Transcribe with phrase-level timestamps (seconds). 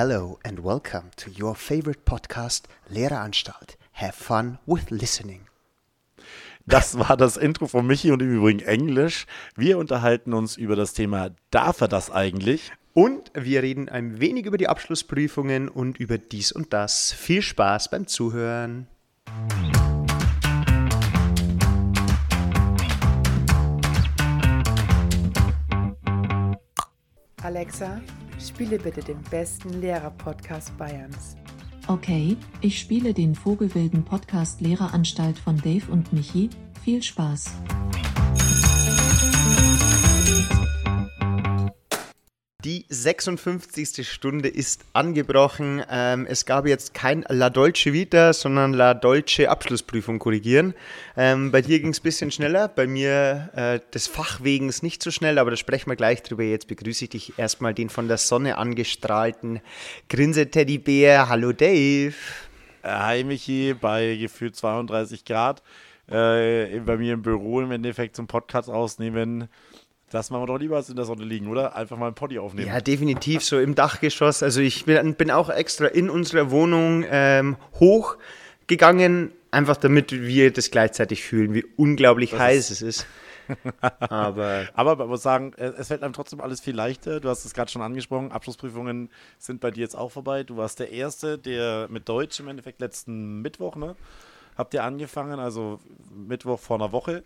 [0.00, 3.76] Hello and welcome to your favorite podcast, Lehreranstalt.
[3.94, 5.48] Have fun with listening.
[6.66, 9.26] Das war das Intro von Michi und im Übrigen Englisch.
[9.56, 12.70] Wir unterhalten uns über das Thema, darf er das eigentlich?
[12.94, 17.12] Und wir reden ein wenig über die Abschlussprüfungen und über dies und das.
[17.12, 18.86] Viel Spaß beim Zuhören.
[27.42, 28.00] Alexa,
[28.38, 31.36] spiele bitte den besten Lehrer-Podcast Bayerns.
[31.86, 36.50] Okay, ich spiele den Vogelwilden Podcast Lehreranstalt von Dave und Michi.
[36.84, 37.50] Viel Spaß.
[42.68, 44.06] Die 56.
[44.06, 45.82] Stunde ist angebrochen.
[45.90, 50.74] Ähm, es gab jetzt kein La Dolce Vita, sondern La Dolce Abschlussprüfung korrigieren.
[51.16, 55.10] Ähm, bei dir ging es ein bisschen schneller, bei mir äh, des Fachwegens nicht so
[55.10, 56.42] schnell, aber da sprechen wir gleich drüber.
[56.42, 59.62] Jetzt begrüße ich dich erstmal den von der Sonne angestrahlten
[60.10, 61.30] Grinse-Teddybär.
[61.30, 62.12] Hallo Dave.
[62.82, 65.62] Äh, hi Michi, bei gefühlt 32 Grad.
[66.06, 69.48] Äh, bei mir im Büro im Endeffekt zum Podcast ausnehmen.
[70.10, 71.76] Das machen wir doch lieber als in der Sonne liegen, oder?
[71.76, 72.68] Einfach mal ein Poddy aufnehmen.
[72.68, 74.42] Ja, definitiv, so im Dachgeschoss.
[74.42, 80.70] Also ich bin, bin auch extra in unserer Wohnung ähm, hochgegangen, einfach damit wir das
[80.70, 83.06] gleichzeitig fühlen, wie unglaublich das heiß es ist.
[84.00, 87.20] Aber, Aber man muss sagen, es fällt einem trotzdem alles viel leichter.
[87.20, 90.42] Du hast es gerade schon angesprochen, Abschlussprüfungen sind bei dir jetzt auch vorbei.
[90.42, 93.96] Du warst der Erste, der mit Deutsch im Endeffekt letzten Mittwoch, ne?
[94.56, 95.78] Habt ihr angefangen, also
[96.10, 97.22] Mittwoch vor einer Woche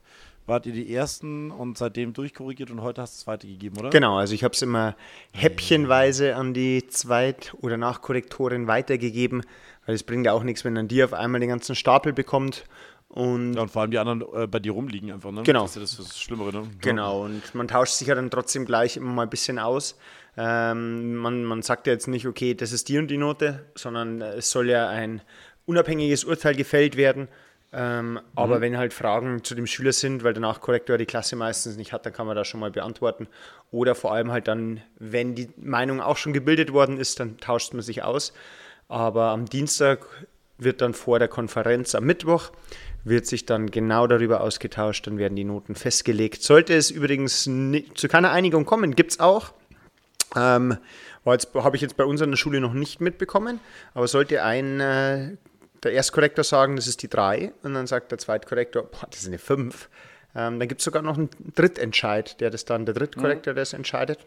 [0.46, 3.90] wart ihr die Ersten und seitdem durchkorrigiert und heute hast du es weitergegeben, oder?
[3.90, 4.96] Genau, also ich habe es immer
[5.32, 9.42] häppchenweise an die Zweit- oder Nachkorrektorin weitergegeben,
[9.86, 12.64] weil es bringt ja auch nichts, wenn dann die auf einmal den ganzen Stapel bekommt.
[13.08, 15.42] Und, ja, und vor allem die anderen äh, bei dir rumliegen einfach, ne?
[15.42, 15.62] Genau.
[15.64, 16.70] Das ist ja das Schlimmere, ne?
[16.80, 19.98] Genau, und man tauscht sich ja dann trotzdem gleich immer mal ein bisschen aus.
[20.34, 24.22] Ähm, man, man sagt ja jetzt nicht, okay, das ist die und die Note, sondern
[24.22, 25.20] es soll ja ein
[25.66, 27.28] unabhängiges Urteil gefällt werden.
[27.72, 28.20] Ähm, mhm.
[28.34, 31.92] Aber wenn halt Fragen zu dem Schüler sind, weil der Nachkorrektor die Klasse meistens nicht
[31.92, 33.28] hat, dann kann man das schon mal beantworten.
[33.70, 37.72] Oder vor allem halt dann, wenn die Meinung auch schon gebildet worden ist, dann tauscht
[37.72, 38.32] man sich aus.
[38.88, 40.06] Aber am Dienstag
[40.58, 42.50] wird dann vor der Konferenz am Mittwoch
[43.05, 46.42] wird sich dann genau darüber ausgetauscht, dann werden die Noten festgelegt.
[46.42, 49.52] Sollte es übrigens zu keiner Einigung kommen, gibt es auch.
[50.36, 50.77] Ähm,
[51.24, 53.61] habe ich jetzt bei uns an der Schule noch nicht mitbekommen,
[53.94, 55.36] aber sollte ein äh,
[55.82, 59.28] der Erstkorrektor sagen, das ist die 3 und dann sagt der Zweitkorrektor, boah, das ist
[59.28, 59.88] eine 5.
[60.34, 63.56] Ähm, dann gibt es sogar noch einen Drittentscheid, der das dann, der Drittkorrektor, mhm.
[63.56, 64.20] der das entscheidet.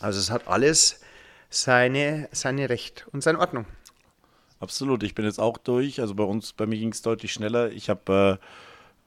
[0.00, 1.00] Also es hat alles
[1.50, 3.66] seine, seine Recht und seine Ordnung.
[4.60, 6.00] Absolut, ich bin jetzt auch durch.
[6.00, 7.70] Also bei uns, bei mir ging es deutlich schneller.
[7.70, 8.44] Ich habe äh,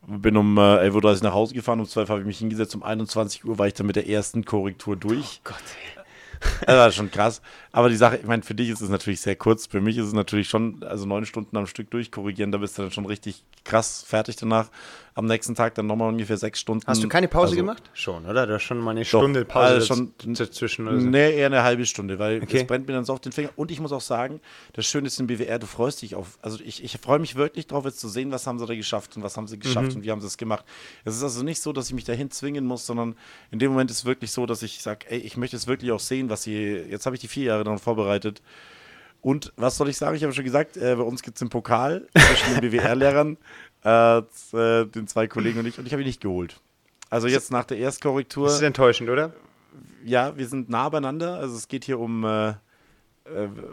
[0.07, 2.73] bin um äh, 11.30 Uhr nach Hause gefahren, um 12 Uhr habe ich mich hingesetzt,
[2.75, 5.41] um 21 Uhr war ich dann mit der ersten Korrektur durch.
[5.43, 6.00] Oh Gott.
[6.65, 7.41] Das war schon krass.
[7.71, 9.67] Aber die Sache, ich meine, für dich ist es natürlich sehr kurz.
[9.67, 12.83] Für mich ist es natürlich schon, also neun Stunden am Stück durchkorrigieren, da bist du
[12.83, 14.69] dann schon richtig krass fertig danach.
[15.13, 16.85] Am nächsten Tag dann nochmal ungefähr sechs Stunden.
[16.87, 17.83] Hast du keine Pause also, gemacht?
[17.93, 18.47] Schon, oder?
[18.47, 20.87] Du hast schon mal eine Stunde Doch, Pause also schon dazwischen.
[20.87, 21.07] Oder so.
[21.07, 22.59] Nee, eher eine halbe Stunde, weil okay.
[22.59, 23.49] es brennt mir dann so auf den Finger.
[23.57, 24.39] Und ich muss auch sagen,
[24.73, 27.67] das Schöne ist im BWR, du freust dich auf, also ich, ich freue mich wirklich
[27.67, 29.97] drauf, jetzt zu sehen, was haben sie da geschafft und was haben sie geschafft mhm.
[29.97, 30.63] und wie haben sie es gemacht.
[31.03, 33.15] Es ist also nicht so, dass ich mich dahin zwingen muss, sondern
[33.51, 35.91] in dem Moment ist es wirklich so, dass ich sage, ey, ich möchte es wirklich
[35.91, 36.55] auch sehen, was sie,
[36.89, 38.41] jetzt habe ich die vier Jahre dann vorbereitet.
[39.21, 40.15] Und was soll ich sagen?
[40.15, 43.37] Ich habe schon gesagt, äh, bei uns gibt es einen Pokal zwischen den BWR-Lehrern,
[43.83, 46.59] äh, äh, den zwei Kollegen und ich, und ich habe ihn nicht geholt.
[47.09, 48.45] Also jetzt nach der Erstkorrektur.
[48.45, 49.33] Das ist enttäuschend, oder?
[50.05, 51.35] Ja, wir sind nah beieinander.
[51.35, 52.53] Also es geht hier um, äh, äh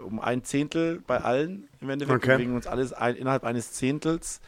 [0.05, 2.19] um ein Zehntel bei allen im Endeffekt.
[2.19, 2.31] Okay.
[2.31, 4.41] Wir bewegen uns alles ein, innerhalb eines Zehntels.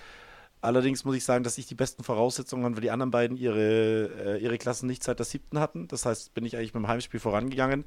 [0.62, 4.10] Allerdings muss ich sagen, dass ich die besten Voraussetzungen habe, weil die anderen beiden ihre,
[4.36, 5.88] äh, ihre Klassen nicht seit der siebten hatten.
[5.88, 7.84] Das heißt, bin ich eigentlich mit dem Heimspiel vorangegangen.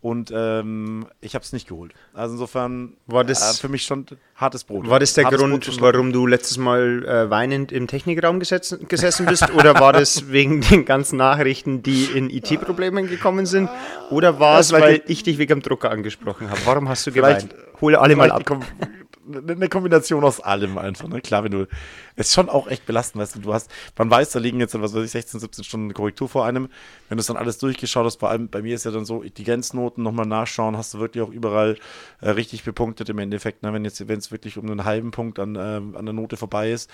[0.00, 1.92] Und ähm, ich habe es nicht geholt.
[2.14, 4.88] Also insofern war das äh, für mich schon hartes Brot.
[4.88, 9.26] War das der hartes Grund, warum du letztes Mal äh, weinend im Technikraum gesetzen, gesessen
[9.26, 9.52] bist?
[9.54, 13.68] oder war das wegen den ganzen Nachrichten, die in IT-Problemen gekommen sind?
[14.10, 16.60] Oder war es, weil ich dich wegen dem Drucker angesprochen habe?
[16.64, 17.48] Warum hast du geweint?
[17.80, 18.44] Hole alle mal ab
[19.28, 21.08] eine Kombination aus allem einfach.
[21.08, 21.20] Ne?
[21.20, 21.66] Klar, wenn du,
[22.16, 24.80] es ist schon auch echt belastend, weißt du, du hast, man weiß, da liegen jetzt,
[24.80, 26.68] was weiß ich, 16, 17 Stunden Korrektur vor einem.
[27.08, 29.22] Wenn du es dann alles durchgeschaut hast, vor allem bei mir ist ja dann so,
[29.22, 31.76] die Grenznoten nochmal nachschauen, hast du wirklich auch überall
[32.20, 33.62] äh, richtig bepunktet im Endeffekt.
[33.62, 33.72] Ne?
[33.72, 36.70] Wenn jetzt, wenn es wirklich um einen halben Punkt an, äh, an der Note vorbei
[36.70, 36.90] ist,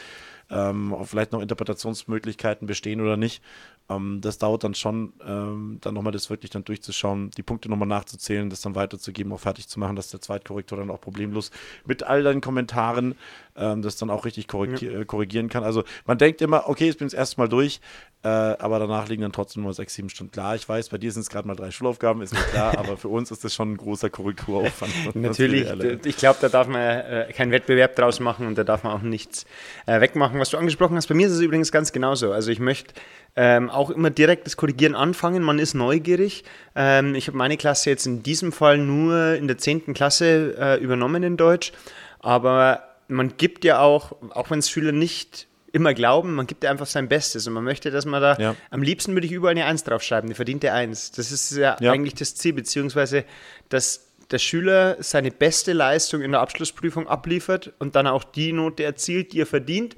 [0.50, 3.42] ähm, vielleicht noch Interpretationsmöglichkeiten bestehen oder nicht.
[3.88, 7.88] Ähm, das dauert dann schon, ähm, dann nochmal das wirklich dann durchzuschauen, die Punkte nochmal
[7.88, 11.50] nachzuzählen, das dann weiterzugeben, auch fertig zu machen, dass der Zweitkorrektor dann auch problemlos
[11.84, 13.14] mit all deinen Kommentaren
[13.56, 15.00] ähm, das dann auch richtig korrigier ja.
[15.00, 15.64] Äh, korrigieren kann.
[15.64, 17.80] Also man denkt immer, okay, ich bin das erste Mal durch,
[18.24, 20.32] äh, aber danach liegen dann trotzdem nur sechs, sieben Stunden.
[20.32, 22.96] Klar, ich weiß, bei dir sind es gerade mal drei Schulaufgaben, ist mir klar, aber
[22.96, 24.92] für uns ist das schon ein großer Korrekturaufwand.
[25.14, 25.68] Natürlich,
[26.06, 29.02] ich glaube, da darf man äh, keinen Wettbewerb draus machen und da darf man auch
[29.02, 29.44] nichts
[29.84, 30.40] äh, wegmachen.
[30.40, 32.32] Was du angesprochen hast, bei mir ist es übrigens ganz genauso.
[32.32, 32.94] Also ich möchte
[33.36, 35.42] ähm, auch immer direkt das Korrigieren anfangen.
[35.42, 36.44] Man ist neugierig.
[36.74, 39.92] Ähm, ich habe meine Klasse jetzt in diesem Fall nur in der 10.
[39.92, 41.72] Klasse äh, übernommen in Deutsch.
[42.20, 46.86] Aber man gibt ja auch, auch wenn es Schüler nicht immer glauben, man gibt einfach
[46.86, 48.54] sein Bestes und man möchte, dass man da, ja.
[48.70, 51.10] am liebsten würde ich überall eine Eins draufschreiben, eine verdiente Eins.
[51.10, 53.24] Das ist ja, ja, eigentlich das Ziel, beziehungsweise,
[53.70, 58.84] dass der Schüler seine beste Leistung in der Abschlussprüfung abliefert und dann auch die Note
[58.84, 59.96] erzielt, die er verdient,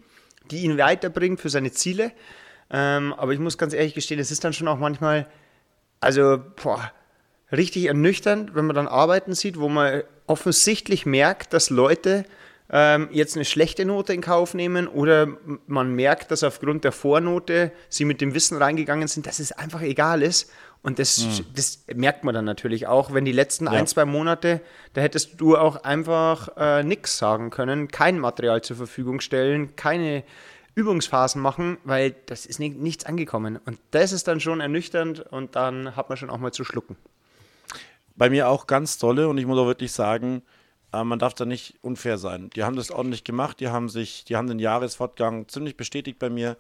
[0.51, 2.13] die ihn weiterbringt für seine Ziele.
[2.71, 5.27] Ähm, aber ich muss ganz ehrlich gestehen, es ist dann schon auch manchmal,
[6.01, 6.91] also, boah,
[7.53, 12.25] richtig ernüchternd, wenn man dann Arbeiten sieht, wo man offensichtlich merkt, dass Leute
[12.71, 15.29] ähm, jetzt eine schlechte Note in Kauf nehmen oder
[15.67, 19.83] man merkt, dass aufgrund der Vornote sie mit dem Wissen reingegangen sind, dass es einfach
[19.83, 20.51] egal ist.
[20.83, 21.47] Und das, mhm.
[21.55, 23.73] das merkt man dann natürlich auch, wenn die letzten ja.
[23.73, 24.61] ein, zwei Monate,
[24.93, 30.23] da hättest du auch einfach äh, nichts sagen können, kein Material zur Verfügung stellen, keine
[30.77, 33.59] Übungsphasen machen, weil das ist nicht, nichts angekommen.
[33.65, 36.97] Und das ist dann schon ernüchternd und dann hat man schon auch mal zu schlucken.
[38.15, 40.43] Bei mir auch ganz tolle und ich muss auch wirklich sagen,
[40.91, 42.51] aber man darf da nicht unfair sein.
[42.51, 46.31] Die haben das ordentlich gemacht, die haben sich, die haben den Jahresfortgang ziemlich bestätigt bei
[46.31, 46.57] mir.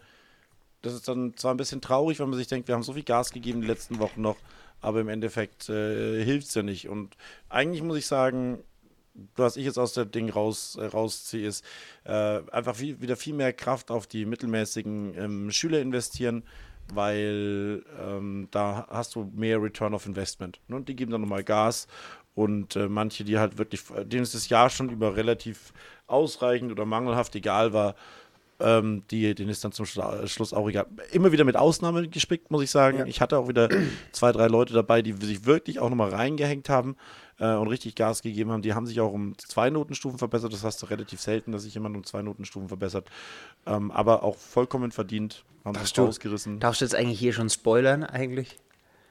[0.82, 3.02] Das ist dann zwar ein bisschen traurig, wenn man sich denkt, wir haben so viel
[3.02, 4.37] Gas gegeben die letzten Wochen noch,
[4.81, 6.88] aber im Endeffekt äh, hilft es ja nicht.
[6.88, 7.17] Und
[7.49, 8.58] eigentlich muss ich sagen,
[9.34, 11.64] was ich jetzt aus dem Ding raus, äh, rausziehe, ist
[12.05, 16.44] äh, einfach viel, wieder viel mehr Kraft auf die mittelmäßigen ähm, Schüler investieren,
[16.93, 20.61] weil ähm, da hast du mehr Return of Investment.
[20.69, 20.76] Ne?
[20.76, 21.88] Und die geben dann nochmal Gas
[22.37, 25.73] und äh, manche, die halt wirklich, denen ist das Jahr schon über relativ
[26.06, 27.97] ausreichend oder mangelhaft egal war,
[28.61, 30.87] ähm, die, denen ist dann zum Schluss auch egal.
[31.12, 32.99] Immer wieder mit Ausnahme gespickt, muss ich sagen.
[32.99, 33.06] Ja.
[33.06, 33.69] Ich hatte auch wieder
[34.12, 36.97] zwei, drei Leute dabei, die sich wirklich auch nochmal reingehängt haben
[37.38, 38.62] äh, und richtig Gas gegeben haben.
[38.62, 40.53] Die haben sich auch um zwei Notenstufen verbessert.
[40.53, 43.09] Das hast du relativ selten, dass sich jemand um zwei Notenstufen verbessert.
[43.67, 45.44] Ähm, aber auch vollkommen verdient.
[45.65, 46.61] Haben darfst sich du, ausgerissen.
[46.61, 48.59] Darfst du jetzt eigentlich hier schon spoilern, eigentlich?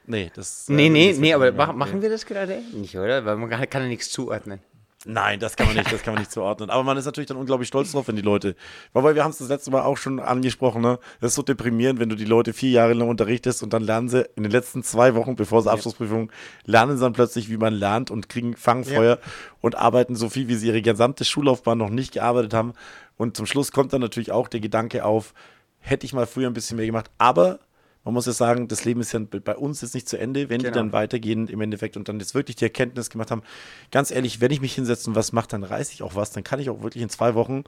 [0.06, 0.68] Nee, das.
[0.68, 2.62] Nee, äh, nee, nee, aber mach, machen wir das gerade?
[2.72, 3.24] Nicht, oder?
[3.24, 4.60] Weil man kann, ja nichts zuordnen.
[5.08, 6.68] Nein, das kann man nicht, das kann man nicht zuordnen.
[6.68, 8.56] Aber man ist natürlich dann unglaublich stolz drauf, wenn die Leute.
[8.92, 10.98] Weil wir haben es das letzte Mal auch schon angesprochen, ne?
[11.20, 14.08] Das ist so deprimierend, wenn du die Leute vier Jahre lang unterrichtest und dann lernen
[14.08, 16.32] sie in den letzten zwei Wochen, bevor sie Abschlussprüfung,
[16.64, 19.30] lernen sie dann plötzlich, wie man lernt und kriegen Fangfeuer ja.
[19.60, 22.72] und arbeiten so viel, wie sie ihre gesamte Schullaufbahn noch nicht gearbeitet haben.
[23.16, 25.34] Und zum Schluss kommt dann natürlich auch der Gedanke auf,
[25.78, 27.10] hätte ich mal früher ein bisschen mehr gemacht.
[27.16, 27.60] Aber
[28.06, 30.58] man muss ja sagen, das Leben ist ja bei uns jetzt nicht zu Ende, wenn
[30.58, 30.70] genau.
[30.70, 33.42] die dann weitergehen im Endeffekt und dann jetzt wirklich die Erkenntnis gemacht haben,
[33.90, 36.44] ganz ehrlich, wenn ich mich hinsetze und was mache, dann reiße ich auch was, dann
[36.44, 37.64] kann ich auch wirklich in zwei Wochen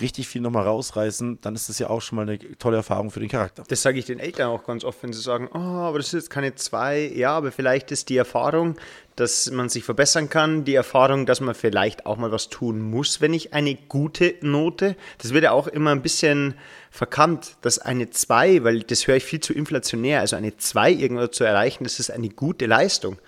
[0.00, 3.20] richtig viel nochmal rausreißen, dann ist das ja auch schon mal eine tolle Erfahrung für
[3.20, 3.64] den Charakter.
[3.68, 6.12] Das sage ich den Eltern auch ganz oft, wenn sie sagen, oh, aber das ist
[6.12, 8.76] jetzt keine zwei, ja, aber vielleicht ist die Erfahrung,
[9.16, 13.20] dass man sich verbessern kann, die Erfahrung, dass man vielleicht auch mal was tun muss,
[13.20, 16.54] wenn ich eine gute Note, das wird ja auch immer ein bisschen
[16.90, 21.26] verkannt, dass eine 2, weil das höre ich viel zu inflationär, also eine 2 irgendwo
[21.26, 23.18] zu erreichen, das ist eine gute Leistung.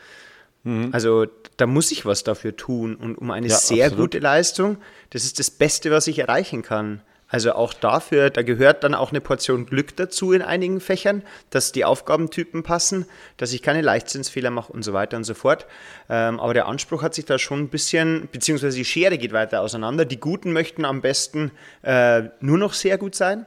[0.65, 0.91] Mhm.
[0.93, 1.27] Also
[1.57, 2.95] da muss ich was dafür tun.
[2.97, 4.13] Und um eine ja, sehr absolut.
[4.13, 4.79] gute Leistung,
[5.11, 7.03] das ist das Beste, was ich erreichen kann.
[7.33, 11.73] Also auch dafür, da gehört dann auch eine Portion Glück dazu in einigen Fächern, dass
[11.73, 13.07] die Aufgabentypen passen,
[13.39, 15.67] dass ich keine Leichtsinnsfehler mache und so weiter und so fort.
[16.11, 19.63] Ähm, aber der Anspruch hat sich da schon ein bisschen, beziehungsweise die Schere geht weiter
[19.63, 20.05] auseinander.
[20.05, 23.47] Die Guten möchten am besten äh, nur noch sehr gut sein.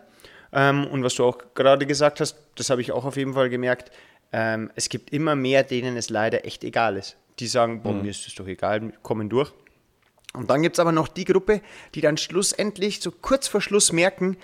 [0.51, 3.51] Ähm, und was du auch gerade gesagt hast, das habe ich auch auf jeden Fall
[3.51, 3.92] gemerkt,
[4.32, 7.17] ähm, es gibt immer mehr, denen es leider echt egal ist.
[7.39, 8.03] Die sagen, boah, mhm.
[8.03, 9.51] mir ist es doch egal, kommen durch.
[10.34, 11.62] Und dann gibt es aber noch die Gruppe,
[11.94, 14.38] die dann schlussendlich so kurz vor Schluss merken,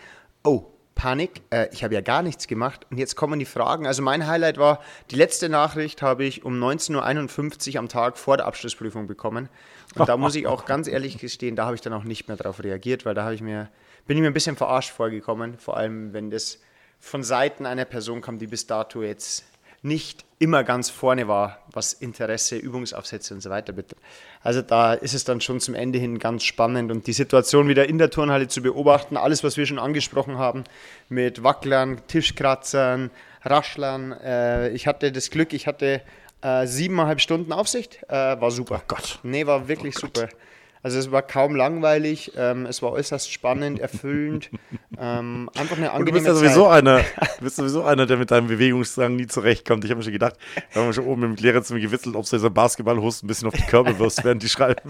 [0.43, 3.87] oh, Panik, äh, ich habe ja gar nichts gemacht und jetzt kommen die Fragen.
[3.87, 8.37] Also mein Highlight war, die letzte Nachricht habe ich um 19.51 Uhr am Tag vor
[8.37, 9.49] der Abschlussprüfung bekommen.
[9.95, 12.37] Und da muss ich auch ganz ehrlich gestehen, da habe ich dann auch nicht mehr
[12.37, 13.69] darauf reagiert, weil da habe ich mir,
[14.05, 16.59] bin ich mir ein bisschen verarscht vorgekommen, vor allem wenn das
[16.99, 19.45] von Seiten einer Person kam, die bis dato jetzt
[19.81, 24.01] nicht immer ganz vorne war, was Interesse, Übungsaufsätze und so weiter betrifft.
[24.41, 27.87] Also da ist es dann schon zum Ende hin ganz spannend und die Situation wieder
[27.87, 30.63] in der Turnhalle zu beobachten, alles, was wir schon angesprochen haben,
[31.09, 33.11] mit Wacklern, Tischkratzern,
[33.43, 34.13] Raschlern.
[34.13, 36.01] Äh, ich hatte das Glück, ich hatte
[36.41, 38.81] äh, siebeneinhalb Stunden Aufsicht, äh, war super.
[38.81, 39.19] Oh Gott.
[39.23, 40.29] Nee, war wirklich oh super.
[40.83, 44.49] Also es war kaum langweilig, ähm, es war äußerst spannend, erfüllend,
[44.99, 46.79] ähm, einfach eine angenehme du bist ja sowieso Zeit.
[46.79, 46.97] einer,
[47.37, 49.85] du bist sowieso einer, der mit deinem Bewegungsdrang nie zurechtkommt.
[49.85, 50.35] Ich habe mir schon gedacht,
[50.73, 53.61] wir haben schon oben im Lehrerzimmer gewitzelt, ob du dieser Basketballhust ein bisschen auf die
[53.63, 54.81] Körbe wirst, während die schreiben.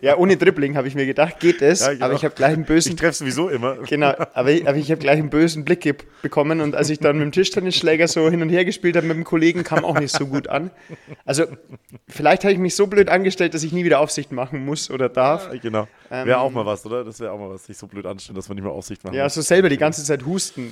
[0.00, 2.06] ja, ohne Dribbling habe ich mir gedacht, geht es, ja, genau.
[2.06, 2.92] aber ich habe gleich einen bösen...
[2.92, 3.76] Ich treffe sowieso immer.
[3.86, 5.84] Genau, aber ich, aber ich habe gleich einen bösen Blick
[6.22, 9.16] bekommen und als ich dann mit dem Tischtennisschläger so hin und her gespielt habe mit
[9.16, 10.70] dem Kollegen, kam auch nicht so gut an.
[11.26, 11.44] Also
[12.08, 15.08] vielleicht habe ich mich so blöd angestellt, dass ich nie wieder Aufsicht machen muss oder
[15.08, 15.33] darf.
[15.42, 15.88] Ja, genau.
[16.10, 17.04] Ähm, wäre auch mal was, oder?
[17.04, 19.14] Das wäre auch mal was, sich so blöd anstellen, dass man nicht mehr Aufsicht macht.
[19.14, 20.70] Ja, so selber die ganze Zeit husten.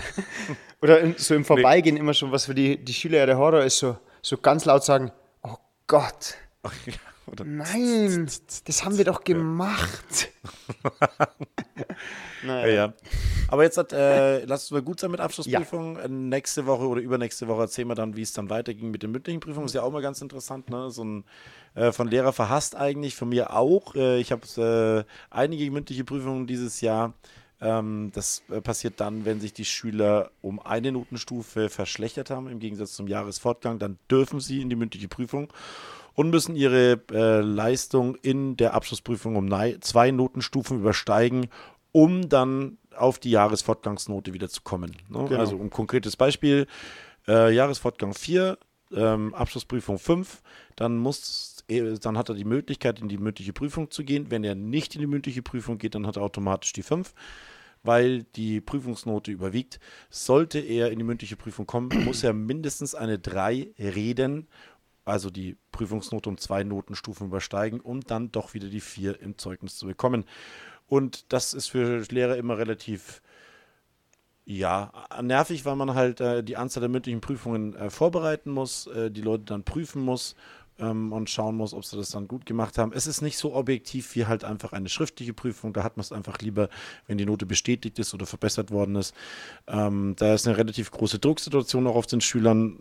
[0.82, 2.00] oder so im Vorbeigehen nee.
[2.00, 4.84] immer schon, was für die, die Schüler ja der Horror ist, so, so ganz laut
[4.84, 5.12] sagen,
[5.42, 6.34] oh Gott.
[7.26, 8.28] Oder Nein,
[8.66, 10.28] das haben wir doch gemacht.
[12.44, 12.74] naja.
[12.74, 12.92] Ja.
[13.48, 15.96] Aber jetzt hat, äh, lass es mal gut sein mit Abschlussprüfung.
[15.96, 16.08] Ja.
[16.08, 19.40] Nächste Woche oder übernächste Woche erzählen wir dann, wie es dann weiterging mit den mündlichen
[19.40, 19.66] Prüfungen.
[19.66, 20.90] Ist ja auch mal ganz interessant, ne?
[20.90, 21.24] So ein
[21.74, 23.94] äh, von Lehrer verhasst eigentlich, von mir auch.
[23.94, 27.14] Äh, ich habe äh, einige mündliche Prüfungen dieses Jahr.
[27.60, 32.58] Ähm, das äh, passiert dann, wenn sich die Schüler um eine Notenstufe verschlechtert haben, im
[32.58, 33.78] Gegensatz zum Jahresfortgang.
[33.78, 35.52] Dann dürfen sie in die mündliche Prüfung
[36.14, 41.48] und müssen ihre äh, Leistung in der Abschlussprüfung um zwei Notenstufen übersteigen,
[41.94, 44.96] um dann auf die Jahresfortgangsnote wieder zu kommen.
[45.08, 45.26] Ne?
[45.28, 45.38] Genau.
[45.40, 46.66] Also ein konkretes Beispiel,
[47.28, 48.58] äh, Jahresfortgang 4,
[48.92, 50.42] ähm, Abschlussprüfung 5,
[50.76, 51.52] dann muss
[52.02, 54.26] dann hat er die Möglichkeit, in die mündliche Prüfung zu gehen.
[54.28, 57.14] Wenn er nicht in die mündliche Prüfung geht, dann hat er automatisch die 5,
[57.82, 59.80] weil die Prüfungsnote überwiegt.
[60.10, 64.46] Sollte er in die mündliche Prüfung kommen, muss er mindestens eine 3 reden
[65.04, 69.76] also die Prüfungsnote um zwei Notenstufen übersteigen, um dann doch wieder die vier im Zeugnis
[69.76, 70.24] zu bekommen.
[70.86, 73.22] Und das ist für Lehrer immer relativ
[74.46, 79.10] ja, nervig, weil man halt äh, die Anzahl der mündlichen Prüfungen äh, vorbereiten muss, äh,
[79.10, 80.36] die Leute dann prüfen muss
[80.78, 82.92] ähm, und schauen muss, ob sie das dann gut gemacht haben.
[82.92, 85.72] Es ist nicht so objektiv wie halt einfach eine schriftliche Prüfung.
[85.72, 86.68] Da hat man es einfach lieber,
[87.06, 89.14] wenn die Note bestätigt ist oder verbessert worden ist.
[89.66, 92.76] Ähm, da ist eine relativ große Drucksituation auch auf den Schülern.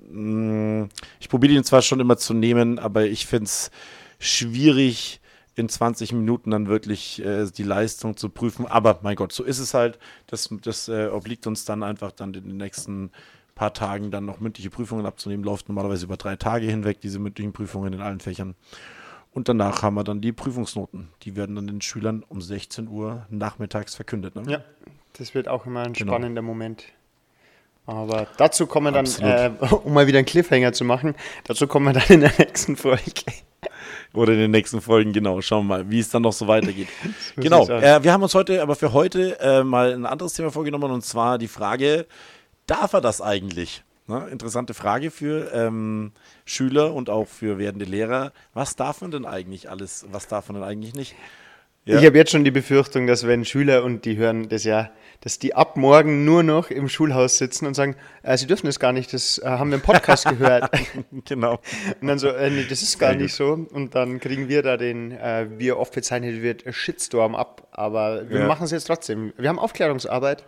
[0.82, 3.72] Mm, ich probiere ihn zwar schon immer zu nehmen, aber ich finde es
[4.20, 5.22] schwierig,
[5.56, 8.66] in 20 Minuten dann wirklich äh, die Leistung zu prüfen.
[8.66, 10.00] Aber mein Gott, so ist es halt.
[10.28, 13.12] Das, das äh, obliegt uns dann einfach dann in den nächsten
[13.56, 15.44] paar Tagen dann noch mündliche Prüfungen abzunehmen.
[15.44, 18.56] Läuft normalerweise über drei Tage hinweg, diese mündlichen Prüfungen in allen Fächern.
[19.32, 21.10] Und danach haben wir dann die Prüfungsnoten.
[21.24, 24.36] Die werden dann den Schülern um 16 Uhr nachmittags verkündet.
[24.36, 24.44] Ne?
[24.48, 24.64] Ja,
[25.14, 26.14] das wird auch immer ein genau.
[26.14, 26.86] spannender Moment.
[27.86, 29.52] Aber dazu kommen wir dann, äh,
[29.84, 33.02] um mal wieder einen Cliffhanger zu machen, dazu kommen wir dann in der nächsten Folge.
[34.14, 35.42] Oder in den nächsten Folgen, genau.
[35.42, 36.88] Schauen wir mal, wie es dann noch so weitergeht.
[37.36, 37.68] genau.
[37.68, 41.04] Äh, wir haben uns heute aber für heute äh, mal ein anderes Thema vorgenommen und
[41.04, 42.06] zwar die Frage,
[42.68, 43.84] Darf er das eigentlich?
[44.08, 44.28] Ne?
[44.30, 46.14] Interessante Frage für ähm,
[46.46, 48.32] Schüler und auch für werdende Lehrer.
[48.54, 50.06] Was darf man denn eigentlich alles?
[50.12, 51.16] Was darf man denn eigentlich nicht?
[51.86, 52.00] Ja.
[52.00, 55.38] Ich habe jetzt schon die Befürchtung, dass wenn Schüler und die hören das ja, dass
[55.38, 58.94] die ab morgen nur noch im Schulhaus sitzen und sagen, äh, sie dürfen das gar
[58.94, 60.72] nicht, das äh, haben wir im Podcast gehört.
[61.26, 61.60] genau.
[62.00, 63.70] Und dann so, äh, nee, das ist gar Sehr nicht gut.
[63.70, 63.76] so.
[63.76, 67.68] Und dann kriegen wir da den, äh, wie er oft bezeichnet wird, Shitstorm ab.
[67.72, 68.48] Aber wir ja.
[68.48, 69.34] machen es jetzt trotzdem.
[69.38, 70.46] Wir haben Aufklärungsarbeit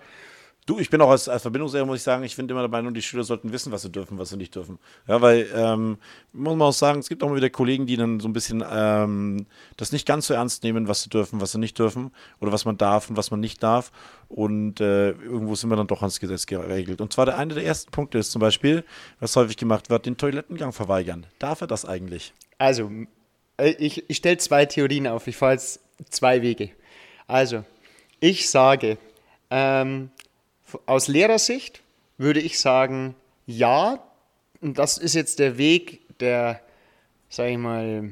[0.68, 2.92] Du, ich bin auch als, als Verbindungslehrer, muss ich sagen, ich finde immer der Meinung,
[2.92, 4.80] die Schüler sollten wissen, was sie dürfen, was sie nicht dürfen.
[5.08, 5.98] Ja, weil, ähm,
[6.34, 8.64] muss man auch sagen, es gibt auch mal wieder Kollegen, die dann so ein bisschen
[8.68, 9.46] ähm,
[9.78, 12.66] das nicht ganz so ernst nehmen, was sie dürfen, was sie nicht dürfen oder was
[12.66, 13.92] man darf und was man nicht darf.
[14.28, 17.00] Und äh, irgendwo sind wir dann doch ans Gesetz geregelt.
[17.00, 18.84] Und zwar der eine der ersten Punkte ist zum Beispiel,
[19.20, 21.28] was häufig gemacht wird, den Toilettengang verweigern.
[21.38, 22.34] Darf er das eigentlich?
[22.58, 22.90] Also,
[23.58, 25.28] äh, ich, ich stelle zwei Theorien auf.
[25.28, 25.80] Ich fahre jetzt
[26.10, 26.72] zwei Wege.
[27.28, 27.64] Also,
[28.20, 28.98] ich sage,
[29.52, 30.10] ähm,
[30.86, 31.82] aus Lehrersicht
[32.18, 33.16] würde ich sagen,
[33.46, 34.04] ja,
[34.62, 36.62] und das ist jetzt der Weg, der,
[37.30, 38.10] sage ich mal,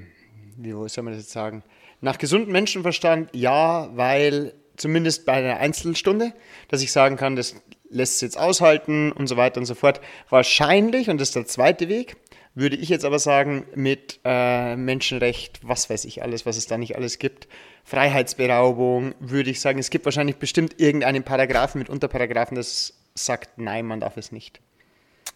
[0.58, 1.63] wie soll man das jetzt sagen,
[2.01, 6.34] nach gesundem Menschenverstand, ja, weil zumindest bei einer Einzelstunde,
[6.67, 7.55] dass ich sagen kann, das
[7.89, 10.01] lässt es jetzt aushalten und so weiter und so fort.
[10.29, 12.17] Wahrscheinlich, und das ist der zweite Weg,
[12.55, 16.77] würde ich jetzt aber sagen, mit äh, Menschenrecht, was weiß ich alles, was es da
[16.77, 17.48] nicht alles gibt,
[17.83, 23.86] Freiheitsberaubung, würde ich sagen, es gibt wahrscheinlich bestimmt irgendeinen Paragraphen mit Unterparagraphen, das sagt, nein,
[23.86, 24.60] man darf es nicht.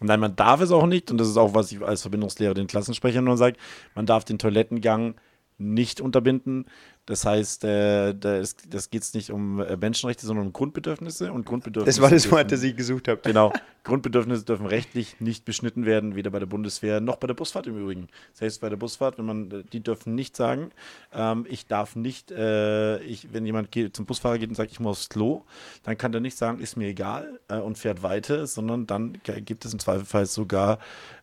[0.00, 1.10] Nein, man darf es auch nicht.
[1.10, 3.56] Und das ist auch, was ich als Verbindungslehrer den Klassensprechern nur sage.
[3.94, 5.14] Man darf den Toilettengang
[5.58, 6.66] nicht unterbinden.
[7.06, 11.32] Das heißt, äh, das, das geht es nicht um äh, Menschenrechte, sondern um Grundbedürfnisse.
[11.32, 13.20] Und Grundbedürfnisse das war das Wort, das ich gesucht habe.
[13.22, 13.52] Genau.
[13.88, 17.78] Grundbedürfnisse dürfen rechtlich nicht beschnitten werden, weder bei der Bundeswehr noch bei der Busfahrt im
[17.78, 18.08] Übrigen.
[18.32, 20.70] Selbst bei der Busfahrt, wenn man, die dürfen nicht sagen,
[21.12, 24.80] ähm, ich darf nicht, äh, ich, wenn jemand geht, zum Busfahrer geht und sagt, ich
[24.80, 25.42] muss aufs Klo,
[25.82, 29.64] dann kann der nicht sagen, ist mir egal äh, und fährt weiter, sondern dann gibt
[29.64, 30.78] es im Zweifelsfall sogar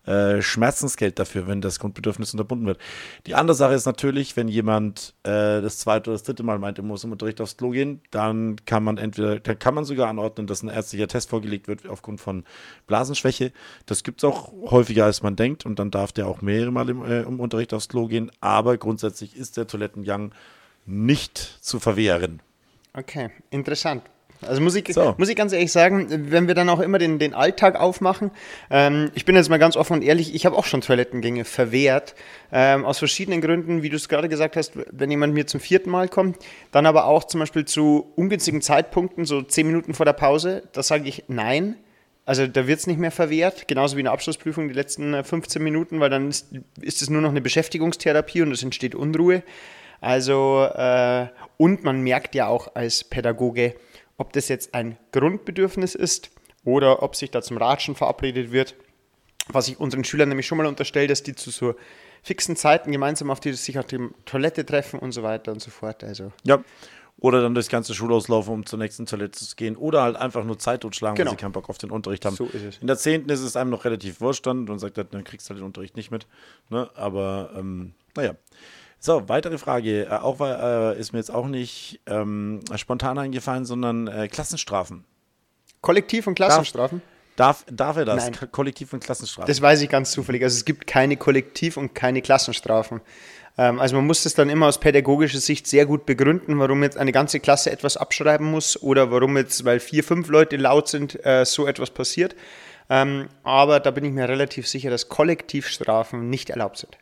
[0.06, 2.80] äh, Schmerzensgeld dafür, wenn das Grundbedürfnis unterbunden wird.
[3.26, 6.60] Die andere Sache ist natürlich, natürlich, wenn jemand äh, das zweite oder das dritte Mal
[6.60, 9.86] meint, er muss im Unterricht aufs Klo gehen, dann kann man entweder, dann kann man
[9.86, 12.46] sogar anordnen, dass ein ärztlicher Test vorgelegt wird aufgrund von
[12.88, 13.52] Blasenschwäche.
[13.86, 16.90] Das gibt es auch häufiger, als man denkt und dann darf der auch mehrere Mal
[16.90, 18.32] im, äh, im Unterricht aufs Klo gehen.
[18.42, 20.34] Aber grundsätzlich ist der Toilettengang
[20.86, 22.42] nicht zu verwehren.
[22.94, 24.04] Okay, interessant.
[24.42, 25.16] Also muss ich, so.
[25.18, 28.32] muss ich ganz ehrlich sagen, wenn wir dann auch immer den, den Alltag aufmachen,
[28.70, 32.16] ähm, ich bin jetzt mal ganz offen und ehrlich, ich habe auch schon Toilettengänge verwehrt,
[32.52, 35.90] ähm, aus verschiedenen Gründen, wie du es gerade gesagt hast, wenn jemand mir zum vierten
[35.90, 36.38] Mal kommt,
[36.72, 40.84] dann aber auch zum Beispiel zu ungünstigen Zeitpunkten, so zehn Minuten vor der Pause, da
[40.84, 41.78] sage ich nein.
[42.26, 45.62] Also da wird es nicht mehr verwehrt, genauso wie in der Abschlussprüfung die letzten 15
[45.62, 46.48] äh, Minuten, weil dann ist,
[46.82, 49.44] ist es nur noch eine Beschäftigungstherapie und es entsteht Unruhe.
[50.02, 51.28] Also, äh,
[51.58, 53.76] und man merkt ja auch als Pädagoge,
[54.18, 56.32] ob das jetzt ein Grundbedürfnis ist
[56.64, 58.76] oder ob sich da zum Ratschen verabredet wird.
[59.48, 61.76] Was ich unseren Schülern nämlich schon mal unterstelle, dass die zu so
[62.24, 65.70] fixen Zeiten gemeinsam auf die sich auf die Toilette treffen und so weiter und so
[65.70, 66.04] fort.
[66.04, 66.32] Also.
[66.44, 66.64] Ja.
[67.18, 69.78] Oder dann durchs ganze Schulhaus laufen, um zur nächsten Toilette zu gehen.
[69.78, 71.32] Oder halt einfach nur Zeit totschlagen, genau.
[71.32, 72.36] weil sie keinen Bock auf den Unterricht haben.
[72.36, 72.78] So ist es.
[72.80, 73.30] In der 10.
[73.30, 76.12] ist es einem noch relativ wurscht und sagt, dann kriegst du halt den Unterricht nicht
[76.12, 76.28] mit.
[76.70, 76.90] Ne?
[76.96, 78.36] Aber ähm, naja.
[79.00, 80.06] So, weitere Frage.
[80.06, 85.06] Äh, auch äh, ist mir jetzt auch nicht ähm, spontan eingefallen, sondern äh, Klassenstrafen.
[85.82, 87.02] Kollektiv- und Klassenstrafen?
[87.36, 88.32] Darf, darf er das?
[88.32, 88.52] Nein.
[88.52, 89.48] Kollektiv- und Klassenstrafen?
[89.48, 90.42] Das weiß ich ganz zufällig.
[90.44, 93.02] Also es gibt keine Kollektiv- und keine Klassenstrafen.
[93.58, 96.98] Ähm, also man muss das dann immer aus pädagogischer Sicht sehr gut begründen, warum jetzt
[96.98, 101.24] eine ganze Klasse etwas abschreiben muss oder warum jetzt, weil vier, fünf Leute laut sind,
[101.26, 102.36] äh, so etwas passiert.
[102.90, 106.98] Ähm, aber da bin ich mir relativ sicher, dass Kollektivstrafen nicht erlaubt sind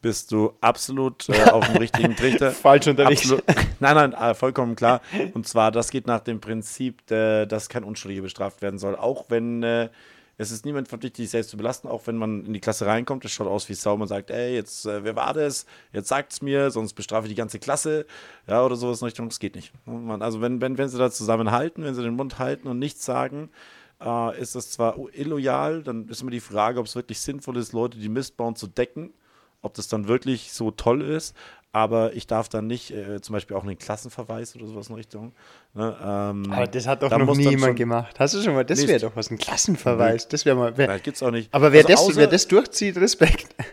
[0.00, 2.50] bist du absolut äh, auf dem richtigen Trichter.
[2.52, 3.22] Falsch unterwegs.
[3.22, 3.44] Absolut,
[3.80, 5.00] nein, nein, äh, vollkommen klar.
[5.34, 8.96] Und zwar, das geht nach dem Prinzip, äh, dass kein Unschuldiger bestraft werden soll.
[8.96, 9.88] Auch wenn äh,
[10.40, 13.24] es ist niemand verpflichtet, sich selbst zu belasten, auch wenn man in die Klasse reinkommt,
[13.24, 15.66] es schaut aus wie Sau, man sagt, ey, jetzt, äh, wer war das?
[15.92, 18.06] Jetzt sagt es mir, sonst bestrafe ich die ganze Klasse,
[18.46, 19.72] ja, oder sowas in Richtung, das geht nicht.
[20.20, 23.50] Also wenn, wenn, wenn sie da zusammenhalten, wenn sie den Mund halten und nichts sagen,
[24.00, 27.72] äh, ist das zwar illoyal, dann ist immer die Frage, ob es wirklich sinnvoll ist,
[27.72, 29.12] Leute, die Mist bauen, zu decken
[29.62, 31.34] ob das dann wirklich so toll ist.
[31.70, 35.32] Aber ich darf dann nicht äh, zum Beispiel auch einen Klassenverweis oder sowas in Richtung.
[35.74, 38.18] Ne, ähm, aber das hat doch noch nie jemand gemacht.
[38.18, 38.64] Hast du schon mal?
[38.64, 40.28] Das wäre doch was, ein Klassenverweis.
[40.28, 40.76] Das wäre mal.
[40.78, 41.52] Wär, Nein, gibt's auch nicht.
[41.52, 43.54] Aber wer, also das, wer das durchzieht, Respekt.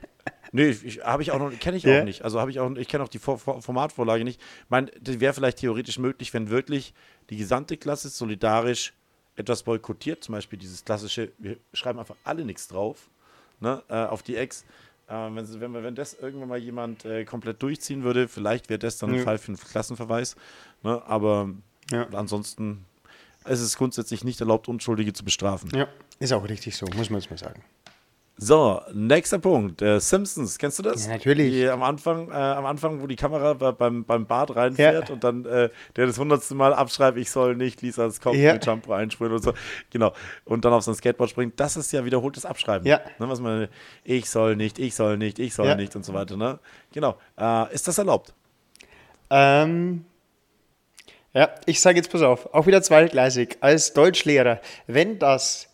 [0.52, 0.74] Nee,
[1.04, 2.00] habe ich auch noch, kenne ich yeah.
[2.00, 2.22] auch nicht.
[2.22, 4.40] Also habe ich auch, ich kenne auch die Formatvorlage nicht.
[4.40, 6.94] Ich meine, das wäre vielleicht theoretisch möglich, wenn wirklich
[7.30, 8.94] die gesamte Klasse solidarisch
[9.36, 13.10] etwas boykottiert, zum Beispiel dieses klassische, wir schreiben einfach alle nichts drauf,
[13.60, 14.64] ne, äh, auf die Ex.
[15.08, 18.98] Äh, wenn, wenn, wenn das irgendwann mal jemand äh, komplett durchziehen würde, vielleicht wäre das
[18.98, 19.24] dann ein ja.
[19.24, 20.36] Fall für einen Klassenverweis.
[20.84, 21.02] Ne?
[21.06, 21.50] Aber
[21.92, 22.08] ja.
[22.14, 22.86] ansonsten
[23.46, 25.70] ist es grundsätzlich nicht erlaubt, Unschuldige zu bestrafen.
[25.76, 25.88] Ja,
[26.20, 27.64] ist auch richtig so, muss man jetzt mal sagen.
[28.38, 29.82] So, nächster Punkt.
[29.82, 31.06] Äh, Simpsons, kennst du das?
[31.06, 31.54] Ja, natürlich.
[31.54, 35.14] Die, am, Anfang, äh, am Anfang, wo die Kamera beim, beim Bad reinfährt ja.
[35.14, 38.54] und dann äh, der das hundertste Mal abschreibt, ich soll nicht Lisas Kopf ja.
[38.54, 39.54] mit Shampoo einsprühen und so.
[39.90, 40.12] Genau.
[40.44, 41.58] Und dann auf sein Skateboard springt.
[41.60, 42.86] Das ist ja wiederholtes Abschreiben.
[42.86, 43.00] Ja.
[43.20, 43.70] Ne, was man,
[44.04, 45.76] ich soll nicht, ich soll nicht, ich soll ja.
[45.76, 46.36] nicht und so weiter.
[46.36, 46.60] Ne?
[46.92, 47.18] Genau.
[47.40, 48.34] Äh, ist das erlaubt?
[49.30, 50.06] Ähm.
[51.34, 53.58] Ja, ich sage jetzt, pass auf, auch wieder zweigleisig.
[53.60, 55.68] Als Deutschlehrer, wenn das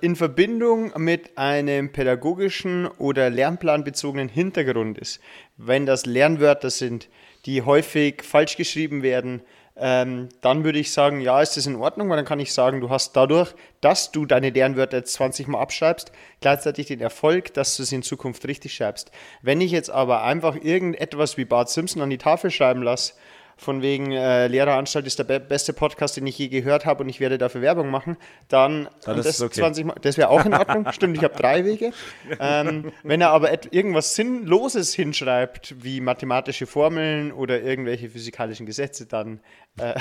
[0.00, 5.20] in Verbindung mit einem pädagogischen oder lernplanbezogenen Hintergrund ist,
[5.56, 7.08] wenn das Lernwörter sind,
[7.46, 9.42] die häufig falsch geschrieben werden,
[9.76, 12.80] ähm, dann würde ich sagen, ja, ist das in Ordnung, weil dann kann ich sagen,
[12.80, 17.76] du hast dadurch, dass du deine Lernwörter jetzt 20 Mal abschreibst, gleichzeitig den Erfolg, dass
[17.76, 19.10] du sie in Zukunft richtig schreibst.
[19.42, 23.14] Wenn ich jetzt aber einfach irgendetwas wie Bart Simpson an die Tafel schreiben lasse,
[23.56, 27.08] von wegen äh, Lehreranstalt ist der be beste Podcast, den ich je gehört habe und
[27.08, 28.16] ich werde dafür Werbung machen,
[28.48, 29.84] dann das, das, okay.
[30.02, 30.86] das wäre auch in Ordnung.
[30.92, 31.92] Stimmt, ich habe drei Wege.
[32.40, 39.40] Ähm, wenn er aber irgendwas Sinnloses hinschreibt, wie mathematische Formeln oder irgendwelche physikalischen Gesetze, dann
[39.78, 39.94] äh,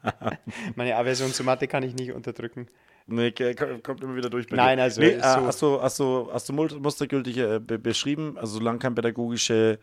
[0.74, 2.68] meine Aversion zur Mathe kann ich nicht unterdrücken.
[3.06, 4.48] Nee, kommt immer wieder durch.
[4.50, 5.00] Nein, also.
[5.00, 8.94] Nee, äh, so hast, du, hast, du, hast du mustergültig äh, beschrieben, also solange kein
[8.94, 9.78] pädagogische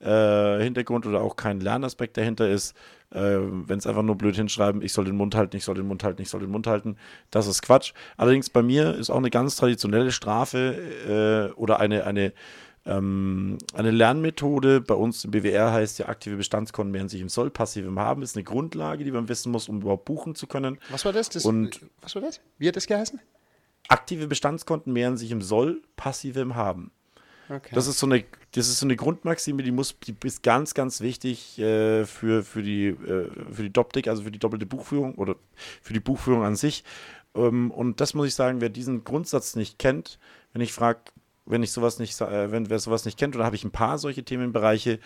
[0.00, 2.76] äh, Hintergrund oder auch kein Lernaspekt dahinter ist,
[3.10, 5.86] äh, wenn es einfach nur blöd hinschreiben, ich soll den Mund halten, ich soll den
[5.86, 6.96] Mund halten, ich soll den Mund halten,
[7.30, 7.92] das ist Quatsch.
[8.16, 12.32] Allerdings bei mir ist auch eine ganz traditionelle Strafe äh, oder eine, eine,
[12.84, 17.50] ähm, eine Lernmethode, bei uns im BWR heißt ja aktive Bestandskonten mehren sich im Soll,
[17.50, 20.78] passiv im Haben, ist eine Grundlage, die man wissen muss, um überhaupt buchen zu können.
[20.90, 21.28] Was war das?
[21.30, 22.40] das Und was war das?
[22.58, 23.20] Wie hat das geheißen?
[23.88, 26.90] Aktive Bestandskonten mehren sich im Soll, passive im Haben.
[27.48, 27.70] Okay.
[27.74, 28.24] Das ist so eine,
[28.56, 32.62] das ist so eine Grundmaxime, die muss, die ist ganz, ganz wichtig äh, für, für
[32.62, 35.36] die, äh, für die Doptik, also für die doppelte Buchführung oder
[35.82, 36.82] für die Buchführung an sich.
[37.34, 40.18] Ähm, und das muss ich sagen, wer diesen Grundsatz nicht kennt,
[40.54, 41.00] wenn ich frage,
[41.44, 43.98] wenn ich sowas nicht, äh, wenn wer sowas nicht kennt, oder habe ich ein paar
[43.98, 45.00] solche Themenbereiche,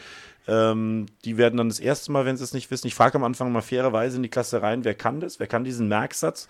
[0.46, 3.24] ähm, die werden dann das erste Mal, wenn sie es nicht wissen, ich frage am
[3.24, 6.46] Anfang mal fairerweise in die Klasse rein, wer kann das, wer kann diesen Merksatz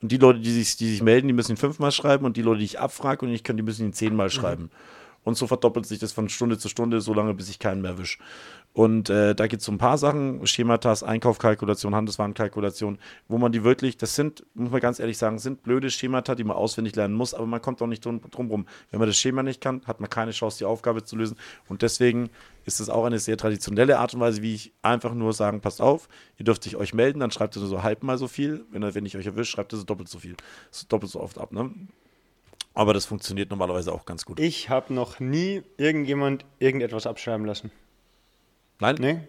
[0.00, 2.42] und die Leute, die sich, die sich melden, die müssen ihn fünfmal schreiben und die
[2.42, 4.70] Leute, die ich abfrage und ich kann, die müssen ihn zehnmal mhm.
[5.24, 7.98] Und so verdoppelt sich das von Stunde zu Stunde, so lange, bis ich keinen mehr
[7.98, 8.18] wische.
[8.74, 13.62] Und äh, da gibt es so ein paar Sachen, Schematas, Einkaufkalkulation, Handelswarenkalkulation, wo man die
[13.62, 17.14] wirklich, das sind, muss man ganz ehrlich sagen, sind blöde Schemata, die man auswendig lernen
[17.14, 18.66] muss, aber man kommt auch nicht drum, drum rum.
[18.90, 21.36] Wenn man das Schema nicht kann, hat man keine Chance, die Aufgabe zu lösen.
[21.68, 22.30] Und deswegen
[22.64, 25.80] ist es auch eine sehr traditionelle Art und Weise, wie ich einfach nur sagen, passt
[25.80, 28.64] auf, ihr dürft euch melden, dann schreibt ihr so halb mal so viel.
[28.72, 30.34] Wenn, wenn ich euch erwische, schreibt ihr so doppelt so viel.
[30.72, 31.70] So doppelt so oft ab, ne?
[32.74, 34.40] Aber das funktioniert normalerweise auch ganz gut.
[34.40, 37.70] Ich habe noch nie irgendjemand irgendetwas abschreiben lassen.
[38.80, 38.96] Nein?
[38.98, 39.20] Nee.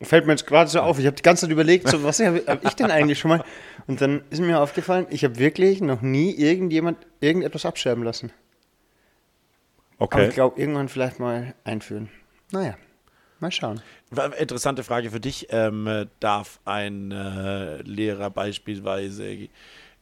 [0.00, 0.98] Fällt mir jetzt gerade so auf.
[0.98, 3.44] Ich habe die ganze Zeit überlegt, so, was habe hab ich denn eigentlich schon mal?
[3.86, 8.32] Und dann ist mir aufgefallen, ich habe wirklich noch nie irgendjemand irgendetwas abschreiben lassen.
[9.98, 10.16] Okay.
[10.16, 12.08] Aber ich glaube, irgendwann vielleicht mal einführen.
[12.52, 12.76] Naja,
[13.40, 13.82] mal schauen.
[14.38, 15.48] Interessante Frage für dich.
[15.50, 19.48] Ähm, darf ein äh, Lehrer beispielsweise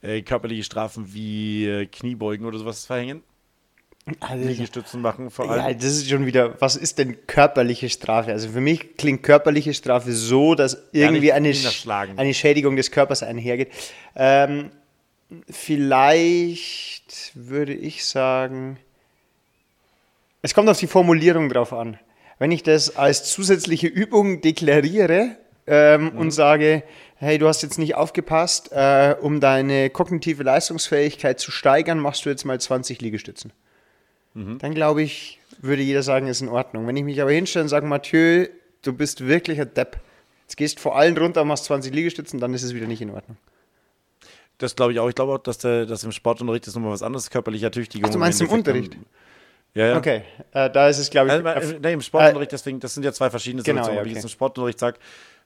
[0.03, 3.23] äh, körperliche Strafen wie äh, Kniebeugen oder sowas verhängen?
[4.19, 5.65] Also, Liegestützen machen vor allem.
[5.65, 8.33] Ja, das ist schon wieder, was ist denn körperliche Strafe?
[8.33, 11.55] Also für mich klingt körperliche Strafe so, dass irgendwie ja, eine,
[12.17, 13.71] eine Schädigung des Körpers einhergeht.
[14.17, 14.73] Ähm,
[15.49, 18.79] vielleicht würde ich sagen,
[20.43, 21.97] es kommt auf die Formulierung drauf an.
[22.41, 26.18] Wenn ich das als zusätzliche Übung deklariere ähm, mhm.
[26.18, 26.83] und sage,
[27.16, 32.31] hey, du hast jetzt nicht aufgepasst, äh, um deine kognitive Leistungsfähigkeit zu steigern, machst du
[32.31, 33.53] jetzt mal 20 Liegestützen
[34.35, 34.59] mhm.
[34.59, 36.87] dann glaube ich, würde jeder sagen, ist in Ordnung.
[36.87, 38.46] Wenn ich mich aber hinstelle und sage, Mathieu,
[38.83, 39.98] du bist wirklich ein Depp.
[40.42, 43.37] Jetzt gehst vor allen runter, machst 20 Liegestützen, dann ist es wieder nicht in Ordnung.
[44.59, 45.09] Das glaube ich auch.
[45.09, 48.09] Ich glaube auch, dass, der, dass im Sportunterricht ist nochmal was anderes, körperliche Ertüchtigung.
[48.09, 48.96] Ach, du meinst im Unterricht?
[49.75, 49.96] Ja, ja.
[49.96, 50.22] Okay,
[50.53, 51.46] äh, da ist es, glaube ich.
[51.46, 53.96] Also, nee, im Sportunterricht, deswegen, das sind ja zwei verschiedene genau, Situationen.
[53.96, 54.05] Ja, okay.
[54.05, 54.98] Wenn ich jetzt im Sportunterricht sage,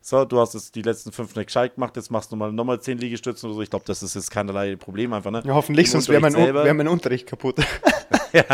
[0.07, 2.81] so, du hast jetzt die letzten fünf nicht gescheit gemacht, jetzt machst du mal nochmal
[2.81, 3.63] zehn Liegestützen oder so.
[3.63, 5.33] Ich glaube, das ist jetzt keinerlei Problem einfach.
[5.33, 5.43] Ne?
[5.45, 7.57] Ja, hoffentlich, sonst wäre mein, wär mein Unterricht kaputt.
[8.33, 8.45] ja,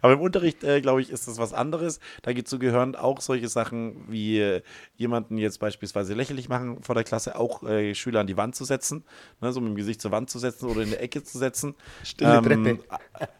[0.00, 2.00] aber im Unterricht, äh, glaube ich, ist das was anderes.
[2.22, 4.62] Da dazu gehören auch solche Sachen wie äh,
[4.96, 8.64] jemanden jetzt beispielsweise lächerlich machen vor der Klasse, auch äh, Schüler an die Wand zu
[8.64, 9.04] setzen,
[9.40, 11.74] ne, so mit dem Gesicht zur Wand zu setzen oder in der Ecke zu setzen.
[12.02, 12.78] Stille ähm, Treppe.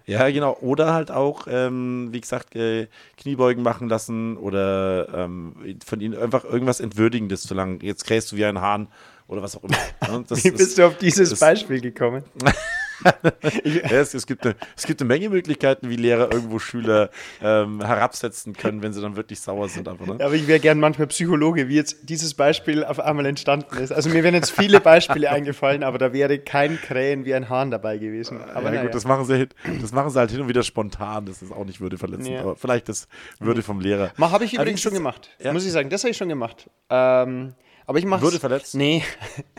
[0.04, 0.56] Ja, genau.
[0.60, 6.44] Oder halt auch, ähm, wie gesagt, äh, Kniebeugen machen lassen oder ähm, von ihnen einfach
[6.44, 6.80] irgendwas
[7.22, 7.80] Entwürdigendes zu lang.
[7.82, 8.88] Jetzt krähst du wie ein Hahn
[9.28, 9.76] oder was auch immer.
[10.08, 10.24] Ne?
[10.30, 12.24] wie bist ist, du auf dieses Beispiel gekommen?
[13.04, 17.10] ja, es, es, gibt eine, es gibt eine Menge Möglichkeiten, wie Lehrer irgendwo Schüler
[17.42, 19.88] ähm, herabsetzen können, wenn sie dann wirklich sauer sind.
[19.88, 20.24] Einfach, ne?
[20.24, 23.92] aber ich wäre gern manchmal Psychologe, wie jetzt dieses Beispiel auf einmal entstanden ist.
[23.92, 27.70] Also mir wären jetzt viele Beispiele eingefallen, aber da wäre kein Krähen wie ein Hahn
[27.70, 28.40] dabei gewesen.
[28.54, 29.48] Aber ja, gut, das machen, sie,
[29.80, 31.26] das machen sie halt hin und wieder spontan.
[31.26, 32.28] Das ist auch nicht würdeverletzend.
[32.28, 32.40] Ja.
[32.40, 34.12] Aber vielleicht das Würde vom Lehrer.
[34.18, 35.30] Habe ich übrigens schon gemacht.
[35.38, 35.52] Ja.
[35.52, 36.70] Muss ich sagen, das habe ich schon gemacht.
[36.88, 37.54] Ähm,
[37.86, 38.74] aber ich mache Würde verletzt?
[38.74, 39.04] Nee,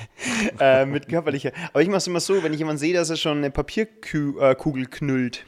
[0.60, 1.52] äh, mit körperlicher.
[1.70, 4.88] Aber ich mache es immer so, wenn ich jemanden sehe, dass er schon eine Papierkugel
[4.88, 5.46] knüllt.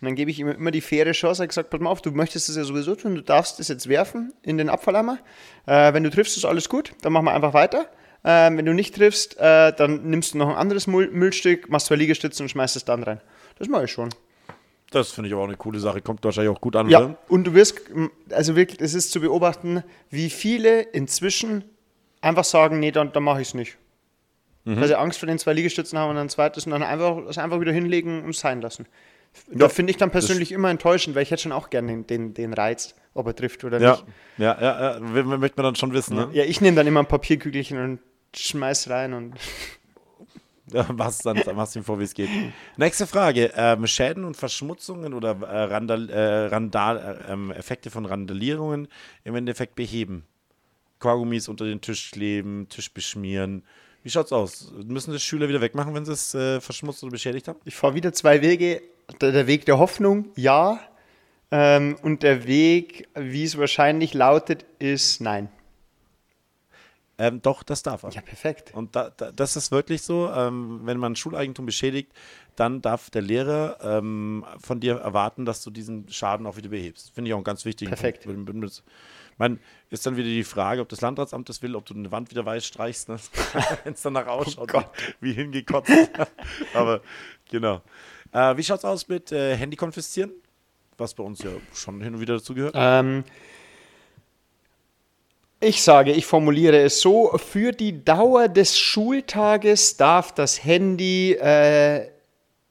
[0.00, 1.42] Und dann gebe ich ihm immer die faire Chance.
[1.42, 3.88] Er gesagt, pass mal auf, du möchtest es ja sowieso tun, du darfst es jetzt
[3.88, 5.18] werfen in den Abfalleimer.
[5.66, 7.88] Äh, wenn du triffst, ist alles gut, dann machen wir einfach weiter.
[8.22, 11.96] Äh, wenn du nicht triffst, äh, dann nimmst du noch ein anderes Müllstück, machst zwei
[11.96, 13.20] Liegestützen und schmeißt es dann rein.
[13.58, 14.10] Das mache ich schon.
[14.90, 16.00] Das finde ich aber auch eine coole Sache.
[16.00, 16.88] Kommt wahrscheinlich auch gut an.
[16.88, 17.18] Ja, oder?
[17.28, 17.80] und du wirst,
[18.30, 21.64] also wirklich, es ist zu beobachten, wie viele inzwischen
[22.24, 23.78] einfach sagen, nee, dann, dann mache ich es nicht.
[24.64, 24.80] Mhm.
[24.80, 27.38] Weil sie Angst vor den zwei Liegestützen haben und ein zweites und dann einfach, das
[27.38, 28.86] einfach wieder hinlegen und sein lassen.
[29.48, 32.06] Ja, da finde ich dann persönlich immer enttäuschend, weil ich hätte schon auch gerne den,
[32.06, 33.92] den, den Reiz, ob er trifft oder ja.
[33.92, 34.04] nicht.
[34.38, 36.16] Ja, ja, ja, möchte man dann schon wissen.
[36.16, 36.28] Ne?
[36.32, 38.00] Ja, ich nehme dann immer ein Papierkügelchen und
[38.34, 39.34] schmeiß rein und.
[40.72, 42.30] Ja, machst dann machst ihm vor, wie es geht.
[42.78, 48.88] Nächste Frage: ähm, Schäden und Verschmutzungen oder äh, Randal, äh, Randal, äh, Effekte von Randalierungen
[49.24, 50.24] im Endeffekt beheben.
[50.98, 53.62] Kaugummis unter den Tisch kleben, Tisch beschmieren.
[54.02, 54.72] Wie schaut's aus?
[54.84, 57.58] Müssen das Schüler wieder wegmachen, wenn sie es äh, verschmutzt oder beschädigt haben?
[57.64, 58.82] Ich fahre wieder zwei Wege.
[59.20, 60.80] Der, Weg der Hoffnung, ja.
[61.50, 65.48] Ähm, und der Weg, wie es wahrscheinlich lautet, ist nein.
[67.16, 68.10] Ähm, doch, das darf er.
[68.10, 68.72] Ja, perfekt.
[68.74, 72.12] Und da, da, das ist wirklich so, ähm, wenn man Schuleigentum beschädigt,
[72.56, 77.14] dann darf der Lehrer ähm, von dir erwarten, dass du diesen Schaden auch wieder behebst.
[77.14, 77.88] Finde ich auch ganz wichtig.
[77.88, 78.24] Perfekt.
[78.24, 78.82] Punkt.
[79.38, 79.58] Man
[79.90, 82.44] ist dann wieder die Frage, ob das Landratsamt das will, ob du eine Wand wieder
[82.44, 83.16] weiß streichst, ne?
[83.84, 84.82] wenn es danach ausschaut, oh
[85.20, 85.90] wie, wie hingekotzt.
[86.74, 87.00] Aber
[87.50, 87.82] genau.
[88.32, 90.32] Äh, wie schaut es aus mit äh, Handy konfiszieren?
[90.98, 92.74] Was bei uns ja schon hin und wieder dazu gehört.
[92.76, 93.24] Ähm,
[95.60, 102.10] ich sage, ich formuliere es so, für die Dauer des Schultages darf das Handy äh,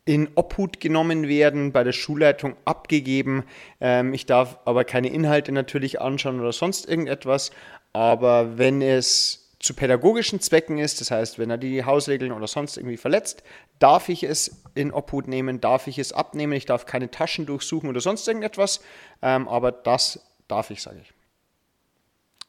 [0.05, 3.43] in Obhut genommen werden, bei der Schulleitung abgegeben.
[3.79, 7.51] Ähm, ich darf aber keine Inhalte natürlich anschauen oder sonst irgendetwas.
[7.93, 12.75] Aber wenn es zu pädagogischen Zwecken ist, das heißt, wenn er die Hausregeln oder sonst
[12.75, 13.43] irgendwie verletzt,
[13.79, 17.89] darf ich es in Obhut nehmen, darf ich es abnehmen, ich darf keine Taschen durchsuchen
[17.89, 18.81] oder sonst irgendetwas.
[19.21, 21.13] Ähm, aber das darf ich, sage ich.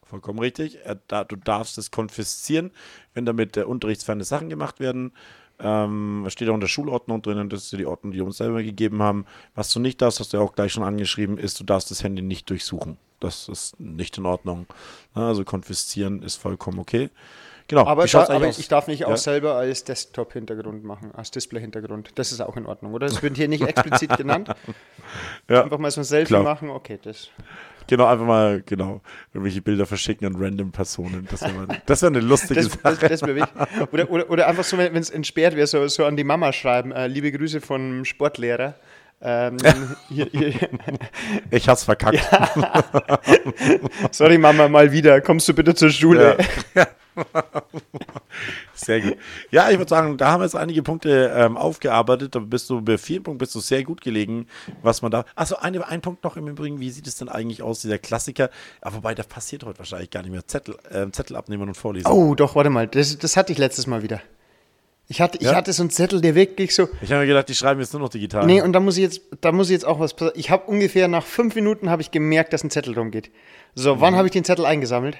[0.04, 0.78] Vollkommen richtig.
[1.28, 2.72] Du darfst es konfiszieren,
[3.14, 5.12] wenn damit unterrichtsferne Sachen gemacht werden.
[5.64, 9.02] Ähm, steht auch in der Schulordnung drinnen, das ist die Ordnung, die uns selber gegeben
[9.02, 9.24] haben.
[9.54, 12.04] Was du nicht darfst, hast du ja auch gleich schon angeschrieben, ist, du darfst das
[12.04, 12.98] Handy nicht durchsuchen.
[13.18, 14.66] Das ist nicht in Ordnung.
[15.14, 17.08] Also konfiszieren ist vollkommen okay.
[17.68, 17.86] Genau.
[17.86, 19.06] Aber, da, aber ich darf nicht ja?
[19.06, 22.10] auch selber als Desktop-Hintergrund machen, als Display-Hintergrund.
[22.16, 23.06] Das ist auch in Ordnung, oder?
[23.06, 24.50] Das wird hier nicht explizit genannt.
[25.48, 26.42] Ja, Einfach mal so ein Selfie klar.
[26.42, 27.28] machen, okay, das.
[27.86, 31.26] Genau, einfach mal, genau, irgendwelche Bilder verschicken an random Personen.
[31.30, 33.08] Das wäre wär eine lustige das, Sache.
[33.08, 36.24] Das, das oder, oder, oder einfach so, wenn es entsperrt wäre, so, so an die
[36.24, 38.74] Mama schreiben, äh, liebe Grüße vom Sportlehrer.
[39.24, 39.56] Ähm,
[40.08, 40.52] hier, hier.
[41.50, 42.20] Ich hab's verkackt.
[42.30, 42.82] Ja.
[44.10, 45.20] Sorry, Mama, mal wieder.
[45.20, 46.36] Kommst du bitte zur Schule?
[46.74, 46.86] Ja.
[48.74, 49.16] sehr gut.
[49.50, 52.34] Ja, ich würde sagen, da haben wir jetzt einige Punkte ähm, aufgearbeitet.
[52.34, 54.46] Da bist du bei vielen Punkten bist du sehr gut gelegen,
[54.82, 55.24] was man da.
[55.34, 56.80] Achso, eine, ein Punkt noch im Übrigen.
[56.80, 58.50] Wie sieht es denn eigentlich aus, dieser Klassiker?
[58.80, 60.46] Aber wobei, das passiert heute wahrscheinlich gar nicht mehr.
[60.46, 62.08] Zettel, äh, Zettel abnehmen und vorlesen.
[62.08, 62.88] Oh, doch, warte mal.
[62.88, 64.20] Das, das hatte ich letztes Mal wieder.
[65.06, 65.50] Ich hatte, ja?
[65.50, 66.88] ich hatte so einen Zettel, der wirklich so.
[67.02, 68.46] Ich habe mir gedacht, die schreiben jetzt nur noch digital.
[68.46, 71.08] Nee, und da muss ich jetzt, da muss ich jetzt auch was Ich habe ungefähr
[71.08, 73.30] nach fünf Minuten habe ich gemerkt, dass ein Zettel rumgeht.
[73.74, 74.00] So, mhm.
[74.00, 75.18] wann habe ich den Zettel eingesammelt?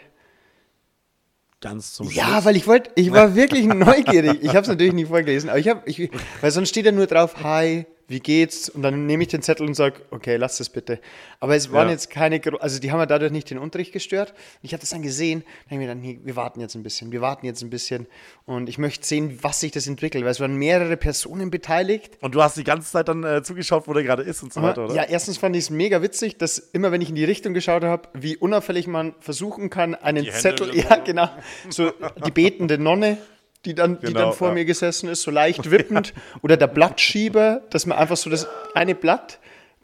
[1.60, 2.16] Ganz zum Schluss.
[2.16, 4.42] Ja, weil ich wollte, ich war wirklich neugierig.
[4.42, 7.06] Ich habe es natürlich nie vorgelesen, aber ich habe, ich, weil sonst steht da nur
[7.06, 8.68] drauf, hi, wie geht's?
[8.68, 11.00] Und dann nehme ich den Zettel und sage, okay, lass das bitte.
[11.40, 11.94] Aber es waren ja.
[11.94, 14.32] jetzt keine, also die haben ja dadurch nicht den Unterricht gestört.
[14.62, 16.84] Ich habe das dann gesehen, dann habe ich mir gedacht, nee, wir warten jetzt ein
[16.84, 18.06] bisschen, wir warten jetzt ein bisschen
[18.46, 22.16] und ich möchte sehen, was sich das entwickelt, weil es waren mehrere Personen beteiligt.
[22.20, 24.62] Und du hast die ganze Zeit dann äh, zugeschaut, wo der gerade ist und so
[24.62, 24.94] weiter, oder?
[24.94, 27.82] Ja, erstens fand ich es mega witzig, dass immer, wenn ich in die Richtung geschaut
[27.82, 31.28] habe, wie unauffällig man versuchen kann, einen Zettel, ja genau,
[31.68, 31.90] so
[32.24, 33.18] die betende Nonne
[33.64, 34.54] die dann, genau, die dann vor ja.
[34.54, 36.14] mir gesessen ist, so leicht wippend.
[36.42, 39.38] Oder der Blattschieber, dass man einfach so das eine Blatt.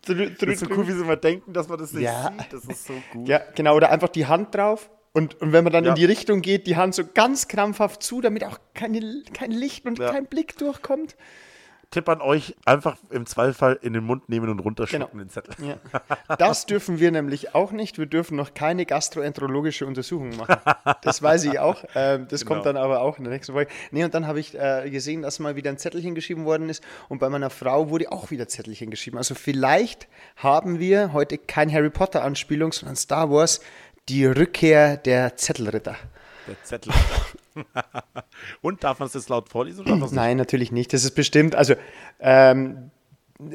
[0.07, 2.33] Das ist so cool, wie sie mal denken, dass man das nicht ja.
[2.39, 2.53] sieht.
[2.53, 3.29] Das ist so gut.
[3.29, 3.77] Ja, genau.
[3.77, 4.91] Oder einfach die Hand drauf.
[5.13, 5.91] Und, und wenn man dann ja.
[5.91, 9.85] in die Richtung geht, die Hand so ganz krampfhaft zu, damit auch keine, kein Licht
[9.87, 11.17] und kein Blick durchkommt.
[11.91, 15.25] Tipp an euch, einfach im Zweifel in den Mund nehmen und runterschlucken genau.
[15.25, 15.55] den Zettel.
[15.65, 15.77] Ja.
[16.39, 17.99] Das dürfen wir nämlich auch nicht.
[17.99, 20.57] Wir dürfen noch keine gastroenterologische Untersuchung machen.
[21.03, 21.85] Das weiß ich auch.
[21.95, 22.55] Ähm, das genau.
[22.55, 23.71] kommt dann aber auch in der nächsten Folge.
[23.91, 26.85] Nee, und dann habe ich äh, gesehen, dass mal wieder ein Zettelchen geschrieben worden ist.
[27.09, 29.19] Und bei meiner Frau wurde auch wieder Zettelchen geschrieben.
[29.19, 33.61] Also vielleicht haben wir heute kein Harry Potter-Anspielung, sondern Star Wars,
[34.09, 35.97] die Rückkehr der Zettelritter.
[36.47, 37.27] Der Zettelritter.
[38.63, 39.85] Und darf man es jetzt laut vorlesen?
[40.13, 40.93] Nein, natürlich nicht.
[40.93, 41.75] Das ist bestimmt, also
[42.21, 42.91] ähm,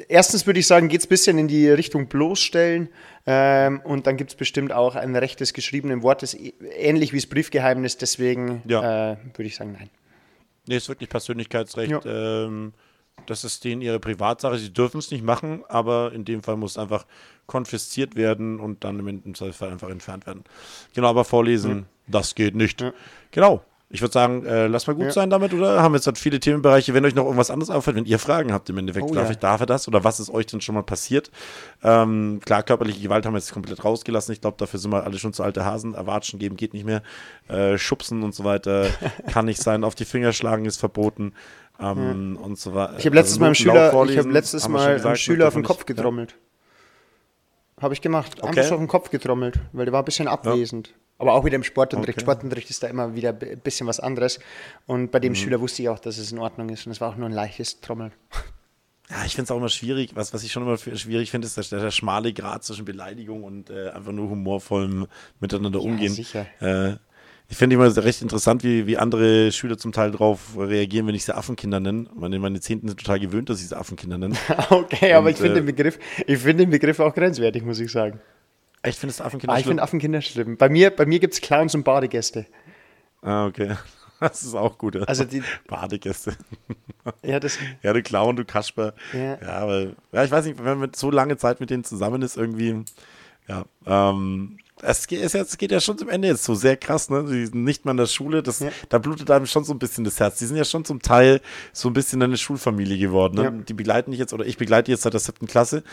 [0.08, 2.90] erstens würde ich sagen, geht es ein bisschen in die Richtung bloßstellen
[3.26, 6.36] ähm, und dann gibt es bestimmt auch ein Recht des geschriebenen Wortes,
[6.78, 9.14] ähnlich wie das Briefgeheimnis, deswegen ja.
[9.14, 9.90] äh, würde ich sagen, nein.
[10.68, 11.92] Nee, ist wirklich Persönlichkeitsrecht.
[11.92, 12.46] Ja.
[12.46, 12.74] Ähm,
[13.28, 14.58] das ist denen ihre Privatsache.
[14.58, 17.06] Sie dürfen es nicht machen, aber in dem Fall muss es einfach
[17.48, 20.44] konfisziert werden und dann im Zweifel einfach entfernt werden.
[20.94, 21.84] Genau, aber vorlesen, ja.
[22.08, 22.84] Das geht nicht.
[23.32, 23.64] Genau.
[23.96, 25.12] Ich würde sagen, äh, lass mal gut ja.
[25.12, 25.82] sein damit, oder?
[25.82, 26.94] Haben wir jetzt halt viele Themenbereiche.
[26.96, 29.32] Wenn euch noch irgendwas anderes auffällt, wenn ihr Fragen habt im Endeffekt, oh, darf, ja.
[29.32, 29.88] ich, darf er das?
[29.88, 31.30] Oder was ist euch denn schon mal passiert?
[31.84, 34.34] Ähm, klar, körperliche Gewalt haben wir jetzt komplett rausgelassen.
[34.34, 35.94] Ich glaube, dafür sind wir alle schon zu alte Hasen.
[35.94, 37.04] Erwatschen geben geht nicht mehr.
[37.48, 38.88] Äh, schubsen und so weiter
[39.32, 39.84] kann nicht sein.
[39.84, 41.34] Auf die Finger schlagen ist verboten.
[41.80, 42.42] Ähm, ja.
[42.42, 42.96] und so weiter.
[42.98, 45.64] Ich habe letztes also Mal, Schüler, ich hab letztes Mal gesagt, einem Schüler auf den
[45.64, 46.36] Kopf getrommelt.
[47.80, 48.42] Habe ich gemacht.
[48.42, 48.62] Okay.
[48.62, 50.94] Einfach auf den Kopf getrommelt, weil der war ein bisschen abwesend.
[51.18, 52.18] Aber auch wieder im Sportunterricht.
[52.18, 52.26] Okay.
[52.26, 54.40] Sportunterricht ist da immer wieder ein bisschen was anderes.
[54.86, 55.36] Und bei dem mhm.
[55.36, 56.86] Schüler wusste ich auch, dass es in Ordnung ist.
[56.86, 58.12] Und es war auch nur ein leichtes Trommeln.
[59.08, 60.16] Ja, ich finde es auch immer schwierig.
[60.16, 63.70] Was, was ich schon immer schwierig finde, ist der, der, schmale Grad zwischen Beleidigung und
[63.70, 65.06] äh, einfach nur humorvollem
[65.40, 66.12] Miteinander ja, umgehen.
[66.12, 66.48] Sicher.
[66.60, 66.96] Äh,
[67.48, 71.26] ich finde immer recht interessant, wie, wie andere Schüler zum Teil darauf reagieren, wenn ich
[71.26, 72.08] sie Affenkinder nenne.
[72.16, 74.36] Meine, meine Zehnten sind total gewöhnt, dass ich sie Affenkinder nenne.
[74.72, 77.92] okay, und, aber ich finde äh, den, Begriff, find den Begriff auch grenzwertig, muss ich
[77.92, 78.20] sagen.
[78.86, 80.58] Echt, findest du Affenkinder ah, ich finde Affenkinder schlimm.
[80.58, 82.46] Bei mir, bei mir gibt es Clowns und Badegäste.
[83.22, 83.76] Ah, okay.
[84.22, 84.96] Das ist auch gut.
[85.10, 86.38] Also die Badegäste.
[87.22, 87.60] Ja, das.
[87.84, 88.94] Ja, du Clown, du Kasper.
[89.12, 89.38] Ja.
[89.42, 92.38] ja, aber ja, ich weiß nicht, wenn man so lange Zeit mit denen zusammen ist,
[92.38, 92.86] irgendwie,
[93.48, 97.26] ja, ähm, es geht, es geht ja schon zum Ende jetzt so sehr krass, ne?
[97.30, 98.70] Die sind nicht mal in der Schule, das, ja.
[98.90, 100.40] da blutet einem schon so ein bisschen das Herz.
[100.40, 101.42] Die sind ja schon zum Teil
[101.74, 103.36] so ein bisschen eine Schulfamilie geworden.
[103.36, 103.44] Ne?
[103.44, 103.52] Ja.
[103.52, 105.84] Die begleiten dich jetzt, oder ich begleite jetzt seit der siebten Klasse.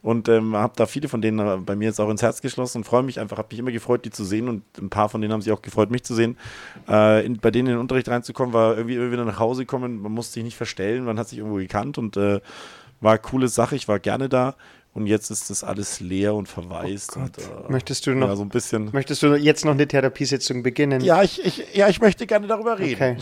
[0.00, 2.78] Und ähm, habe da viele von denen äh, bei mir jetzt auch ins Herz geschlossen
[2.78, 4.48] und freue mich einfach, habe mich immer gefreut, die zu sehen.
[4.48, 6.36] Und ein paar von denen haben sich auch gefreut, mich zu sehen.
[6.88, 10.00] Äh, in, bei denen in den Unterricht reinzukommen, war irgendwie immer wieder nach Hause kommen,
[10.00, 12.40] man musste sich nicht verstellen, man hat sich irgendwo gekannt und äh,
[13.00, 14.54] war eine coole Sache, ich war gerne da
[14.98, 17.16] und jetzt ist das alles leer und verwaist.
[17.16, 18.90] Oh und, äh, möchtest du noch ja, so ein bisschen?
[18.92, 21.00] Möchtest du jetzt noch eine Therapiesitzung beginnen?
[21.00, 23.18] Ja, ich, ich, ja, ich möchte gerne darüber reden.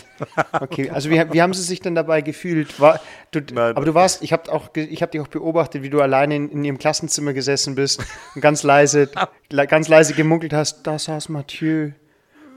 [0.52, 0.90] Okay, okay.
[0.90, 2.80] also wie, wie haben Sie sich denn dabei gefühlt?
[2.80, 6.00] War, du, aber du warst, ich habe auch, ich habe dich auch beobachtet, wie du
[6.00, 8.02] alleine in, in Ihrem Klassenzimmer gesessen bist
[8.34, 9.10] und ganz leise,
[9.50, 10.86] ganz leise gemunkelt hast.
[10.86, 11.90] Da saß Mathieu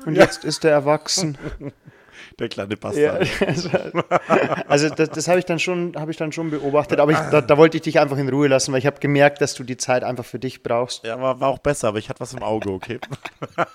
[0.06, 0.24] und ja.
[0.24, 1.38] jetzt ist er erwachsen.
[2.40, 3.28] Der kleine Bastard.
[3.28, 3.70] Ja, also,
[4.68, 7.42] also, das, das habe ich, dann schon, hab ich dann schon beobachtet, aber ich, da,
[7.42, 9.76] da, wollte ich dich einfach in Ruhe lassen, weil ich habe gemerkt, dass du die
[9.76, 11.04] Zeit einfach für dich brauchst.
[11.04, 13.00] Ja, war, war auch besser, aber ich hatte was im Auge, okay.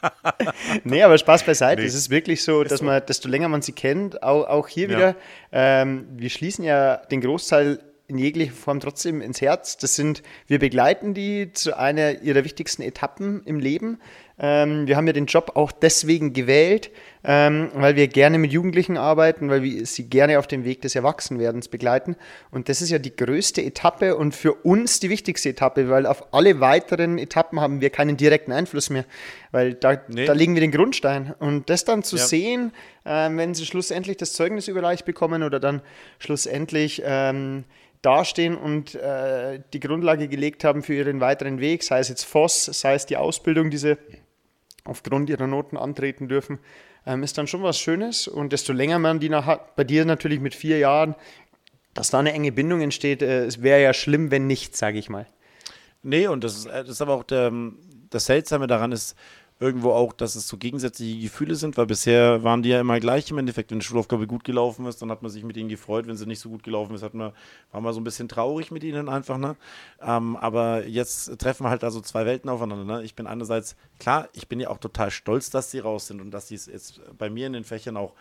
[0.85, 1.83] nee, aber Spaß beiseite.
[1.83, 1.89] Nee.
[1.89, 4.97] Es ist wirklich so, dass man, desto länger man sie kennt, auch, auch hier ja.
[4.97, 5.17] wieder,
[5.53, 9.77] ähm, wir schließen ja den Großteil in jeglicher Form trotzdem ins Herz.
[9.77, 13.99] Das sind, wir begleiten die zu einer ihrer wichtigsten Etappen im Leben.
[14.37, 16.91] Ähm, wir haben ja den Job auch deswegen gewählt,
[17.23, 20.97] ähm, weil wir gerne mit Jugendlichen arbeiten, weil wir sie gerne auf dem Weg des
[20.97, 22.17] Erwachsenwerdens begleiten.
[22.51, 26.35] Und das ist ja die größte Etappe und für uns die wichtigste Etappe, weil auf
[26.35, 29.05] alle weiteren Etappen haben wir keinen direkten Einfluss mehr,
[29.53, 30.25] weil da, nee.
[30.27, 31.35] da legen wir den Grundstein.
[31.39, 32.25] Und das dann zu ja.
[32.25, 32.73] sehen,
[33.05, 35.81] äh, wenn sie schlussendlich das Zeugnis überreicht bekommen oder dann
[36.19, 37.65] schlussendlich ähm,
[38.03, 42.67] dastehen und äh, die Grundlage gelegt haben für ihren weiteren Weg, sei es jetzt FOS,
[42.67, 43.97] sei es die Ausbildung, die sie
[44.85, 46.59] aufgrund ihrer Noten antreten dürfen,
[47.07, 48.29] ähm, ist dann schon was Schönes.
[48.29, 51.15] Und desto länger man die noch hat, bei dir natürlich mit vier Jahren,
[51.95, 55.09] dass da eine enge Bindung entsteht, äh, es wäre ja schlimm, wenn nicht, sage ich
[55.09, 55.27] mal.
[56.03, 57.53] Nee, und das ist, äh, das ist aber auch der,
[58.11, 59.17] das Seltsame daran ist,
[59.61, 63.31] irgendwo auch, dass es so gegensätzliche Gefühle sind, weil bisher waren die ja immer gleich
[63.31, 63.71] im Endeffekt.
[63.71, 66.07] Wenn die Schulaufgabe gut gelaufen ist, dann hat man sich mit ihnen gefreut.
[66.07, 67.33] Wenn sie nicht so gut gelaufen ist, hat man,
[67.71, 69.39] war man so ein bisschen traurig mit ihnen einfach.
[69.39, 69.57] Ne?
[70.03, 72.85] Ähm, aber jetzt treffen halt also zwei Welten aufeinander.
[72.85, 73.05] Ne?
[73.05, 76.33] Ich bin einerseits, klar, ich bin ja auch total stolz, dass sie raus sind und
[76.33, 78.15] dass sie es jetzt bei mir in den Fächern auch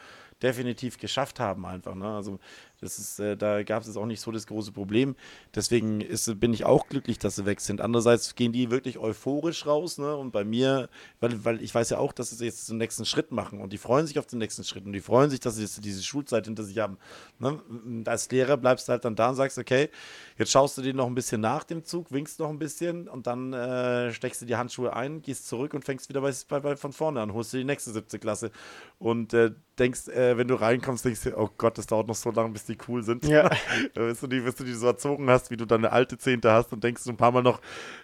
[0.44, 1.96] definitiv geschafft haben einfach.
[1.96, 2.08] Ne?
[2.08, 2.40] Also
[2.84, 5.16] das ist, äh, da gab es auch nicht so das große Problem.
[5.56, 7.82] Deswegen ist, bin ich auch glücklich, dass sie weg sind.
[7.82, 9.98] Andererseits gehen die wirklich euphorisch raus.
[9.98, 10.16] Ne?
[10.16, 13.32] Und bei mir, weil, weil ich weiß ja auch, dass sie jetzt den nächsten Schritt
[13.32, 13.62] machen.
[13.62, 14.86] Und die freuen sich auf den nächsten Schritt.
[14.86, 16.98] Und die freuen sich, dass sie jetzt diese Schulzeit hinter sich haben.
[17.40, 17.60] Ne?
[18.06, 19.90] Als Lehrer bleibst du halt dann da und sagst, okay,
[20.38, 23.28] jetzt schaust du dir noch ein bisschen nach dem Zug, winkst noch ein bisschen und
[23.28, 26.76] dann äh, steckst du die Handschuhe ein, gehst zurück und fängst wieder bei, bei, bei
[26.76, 28.52] von vorne an, holst du die nächste siebte Klasse.
[29.00, 32.32] Und äh, denkst, äh, wenn du reinkommst, denkst du, oh Gott, das dauert noch so
[32.32, 33.26] lange, bis die cool sind.
[33.26, 33.50] Ja.
[33.94, 36.74] bis, du die, bis du die so erzogen hast, wie du deine alte Zehnte hast
[36.74, 37.62] und denkst du ein paar Mal noch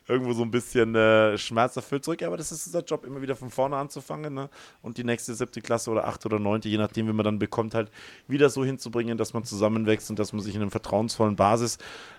[0.07, 2.21] irgendwo so ein bisschen äh, schmerzerfüllt zurück.
[2.21, 4.49] Ja, aber das ist unser Job, immer wieder von vorne anzufangen ne?
[4.81, 7.75] und die nächste siebte Klasse oder achte oder neunte, je nachdem, wie man dann bekommt,
[7.75, 7.91] halt
[8.27, 11.77] wieder so hinzubringen, dass man zusammenwächst und dass man sich in einer vertrauensvollen Basis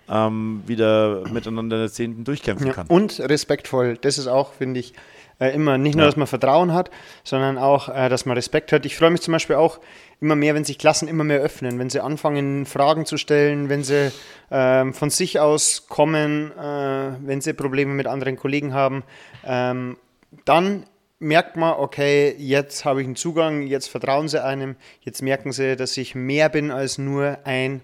[0.08, 2.72] ähm, wieder miteinander in der Zehnten durchkämpfen ja.
[2.72, 2.86] kann.
[2.86, 4.94] Und respektvoll, das ist auch, finde ich,
[5.40, 6.08] äh, immer nicht nur, ja.
[6.08, 6.90] dass man Vertrauen hat,
[7.24, 8.86] sondern auch, äh, dass man Respekt hat.
[8.86, 9.80] Ich freue mich zum Beispiel auch
[10.20, 13.82] immer mehr, wenn sich Klassen immer mehr öffnen, wenn sie anfangen, Fragen zu stellen, wenn
[13.82, 14.12] sie
[14.50, 19.02] äh, von sich aus kommen, äh, wenn sie Probleme mit anderen Kollegen haben.
[19.44, 19.96] Ähm,
[20.44, 20.84] dann
[21.18, 25.76] merkt man, okay, jetzt habe ich einen Zugang, jetzt vertrauen sie einem, jetzt merken sie,
[25.76, 27.80] dass ich mehr bin als nur ein,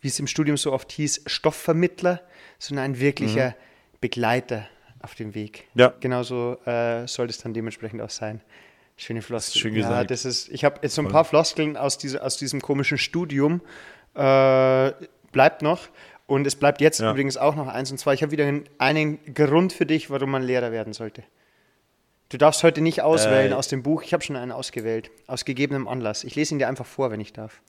[0.00, 2.20] wie es im Studium so oft hieß, Stoffvermittler,
[2.58, 3.54] sondern ein wirklicher mhm.
[4.00, 4.66] Begleiter
[5.02, 5.64] auf dem Weg.
[5.74, 5.92] Ja.
[6.00, 8.40] Genauso äh, soll es dann dementsprechend auch sein.
[8.96, 9.60] Schöne Floskeln.
[9.60, 9.94] Schön gesagt.
[9.94, 12.98] Ja, das ist, ich habe jetzt so ein paar Floskeln aus, diese, aus diesem komischen
[12.98, 13.62] Studium.
[14.14, 14.92] Äh,
[15.32, 15.88] bleibt noch.
[16.26, 17.10] Und es bleibt jetzt ja.
[17.10, 18.14] übrigens auch noch eins und zwei.
[18.14, 21.24] Ich habe wieder einen, einen, Grund für dich, warum man Lehrer werden sollte.
[22.28, 24.02] Du darfst heute nicht auswählen äh, aus dem Buch.
[24.02, 25.10] Ich habe schon einen ausgewählt.
[25.26, 26.22] Aus gegebenem Anlass.
[26.22, 27.62] Ich lese ihn dir einfach vor, wenn ich darf.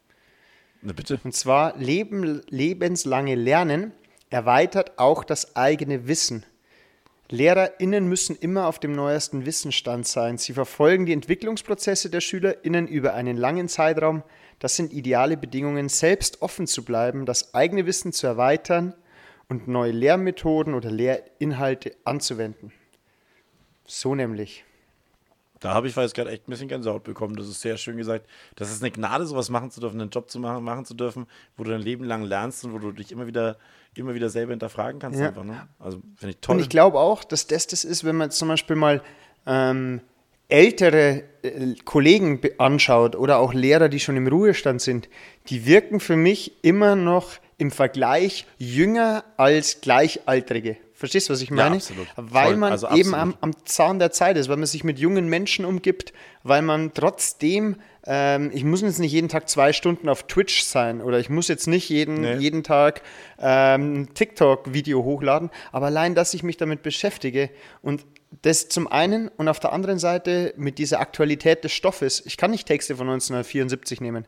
[0.81, 1.19] Na bitte.
[1.23, 3.93] Und zwar: Leben, lebenslange Lernen
[4.29, 6.45] erweitert auch das eigene Wissen
[7.31, 10.37] LehrerInnen müssen immer auf dem neuesten Wissensstand sein.
[10.37, 14.23] Sie verfolgen die Entwicklungsprozesse der SchülerInnen über einen langen Zeitraum.
[14.59, 18.93] Das sind ideale Bedingungen, selbst offen zu bleiben, das eigene Wissen zu erweitern
[19.47, 22.73] und neue Lehrmethoden oder Lehrinhalte anzuwenden.
[23.85, 24.65] So nämlich.
[25.61, 27.35] Da habe ich jetzt gerade echt ein bisschen Gänsehaut bekommen.
[27.35, 28.27] Das ist sehr schön gesagt.
[28.55, 31.27] Das ist eine Gnade, sowas machen zu dürfen, einen Job zu machen, machen zu dürfen,
[31.55, 33.57] wo du dein Leben lang lernst und wo du dich immer wieder
[33.95, 35.19] immer wieder selber hinterfragen kannst.
[35.19, 35.27] Ja.
[35.27, 35.67] Einfach, ne?
[35.79, 36.55] Also finde ich toll.
[36.55, 39.01] Und ich glaube auch, dass das das ist, wenn man zum Beispiel mal
[39.45, 40.01] ähm,
[40.47, 45.09] ältere äh, Kollegen anschaut oder auch Lehrer, die schon im Ruhestand sind,
[45.47, 50.77] die wirken für mich immer noch im Vergleich jünger als Gleichaltrige.
[51.01, 51.69] Verstehst du, was ich meine?
[51.69, 52.07] Ja, absolut.
[52.15, 52.57] Weil Voll.
[52.57, 55.65] man also eben am, am Zahn der Zeit ist, weil man sich mit jungen Menschen
[55.65, 60.61] umgibt, weil man trotzdem ähm, ich muss jetzt nicht jeden Tag zwei Stunden auf Twitch
[60.61, 62.35] sein oder ich muss jetzt nicht jeden, nee.
[62.35, 63.01] jeden Tag
[63.39, 67.49] ähm, TikTok-Video hochladen, aber allein, dass ich mich damit beschäftige
[67.81, 68.05] und
[68.43, 72.23] das zum einen und auf der anderen Seite mit dieser Aktualität des Stoffes.
[72.27, 74.27] Ich kann nicht Texte von 1974 nehmen.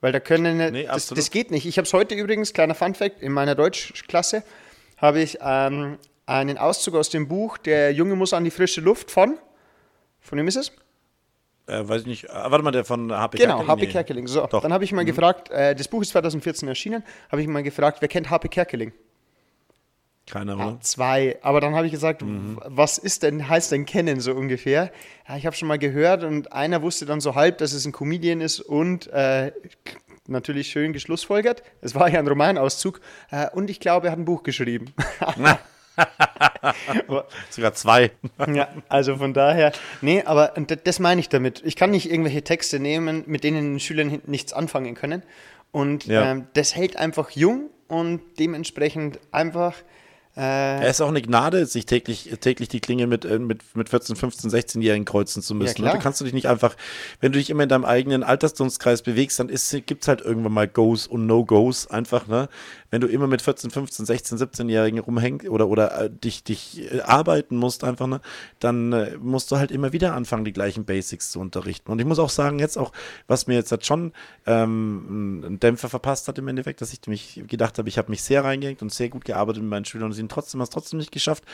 [0.00, 1.66] Weil da können, nee, das, das, geht nicht.
[1.66, 4.42] Ich habe es heute übrigens, kleiner Funfact, in meiner Deutschklasse
[5.00, 9.10] habe ich ähm, einen Auszug aus dem Buch Der Junge muss an die frische Luft
[9.10, 9.38] von,
[10.20, 10.72] von wem ist es?
[11.66, 12.24] Äh, weiß ich nicht.
[12.24, 13.58] Äh, warte mal, der von HP Kerkeling.
[13.58, 14.26] Genau, HP Kerkeling.
[14.26, 14.62] So, Doch.
[14.62, 15.06] dann habe ich mal mhm.
[15.06, 18.92] gefragt, äh, das Buch ist 2014 erschienen, habe ich mal gefragt, wer kennt HP Kerkeling?
[20.26, 20.64] Keiner, oder?
[20.64, 21.38] Ja, zwei.
[21.42, 22.60] Aber dann habe ich gesagt, mhm.
[22.64, 24.92] was ist denn, heißt denn kennen so ungefähr?
[25.28, 27.92] Ja, ich habe schon mal gehört und einer wusste dann so halb, dass es ein
[27.92, 29.52] Comedian ist und äh,
[30.30, 31.62] natürlich schön geschlussfolgert.
[31.80, 33.00] Es war ja ein Romanauszug
[33.30, 34.94] äh, und ich glaube, er hat ein Buch geschrieben.
[37.50, 38.10] Sogar zwei.
[38.54, 40.54] ja, also von daher, nee, aber
[40.84, 41.62] das meine ich damit.
[41.64, 45.22] Ich kann nicht irgendwelche Texte nehmen, mit denen die Schüler nichts anfangen können.
[45.72, 46.32] Und ja.
[46.32, 49.74] ähm, das hält einfach jung und dementsprechend einfach
[50.36, 53.88] äh, es ist auch eine Gnade, sich täglich, täglich die Klinge mit, äh, mit, mit
[53.88, 55.84] 14, 15, 16-Jährigen kreuzen zu müssen.
[55.84, 56.76] Ja, du kannst du dich nicht einfach,
[57.20, 60.68] wenn du dich immer in deinem eigenen Altersdunstkreis bewegst, dann gibt es halt irgendwann mal
[60.68, 62.48] Goes und No-Goes einfach, ne?
[62.90, 67.00] Wenn du immer mit 14, 15, 16, 17-Jährigen rumhängst oder, oder äh, dich, dich äh,
[67.00, 68.20] arbeiten musst einfach, ne?
[68.58, 71.90] Dann äh, musst du halt immer wieder anfangen, die gleichen Basics zu unterrichten.
[71.90, 72.92] Und ich muss auch sagen, jetzt auch,
[73.26, 74.12] was mir jetzt halt schon
[74.46, 78.22] ähm, einen Dämpfer verpasst hat im Endeffekt, dass ich mich gedacht habe, ich habe mich
[78.22, 81.44] sehr reingehängt und sehr gut gearbeitet mit meinen Schülern sie trotzdem, es trotzdem nicht geschafft,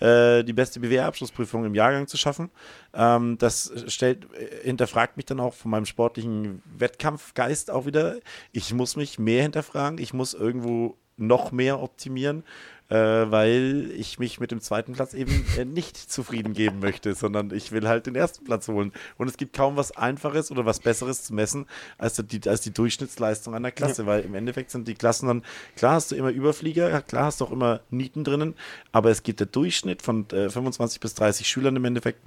[0.00, 2.50] äh, die beste BWR-Abschlussprüfung im Jahrgang zu schaffen.
[2.94, 8.16] Ähm, das stellt, äh, hinterfragt mich dann auch von meinem sportlichen Wettkampfgeist auch wieder.
[8.52, 10.85] Ich muss mich mehr hinterfragen, ich muss irgendwo
[11.16, 12.44] noch mehr optimieren
[12.88, 17.52] äh, weil ich mich mit dem zweiten Platz eben äh, nicht zufrieden geben möchte, sondern
[17.52, 18.92] ich will halt den ersten Platz holen.
[19.16, 21.66] Und es gibt kaum was Einfaches oder was Besseres zu messen
[21.98, 24.08] als die, als die Durchschnittsleistung einer Klasse, ja.
[24.08, 25.42] weil im Endeffekt sind die Klassen dann,
[25.74, 28.54] klar hast du immer Überflieger, klar hast du auch immer Nieten drinnen,
[28.92, 32.20] aber es gibt der Durchschnitt von äh, 25 bis 30 Schülern im Endeffekt,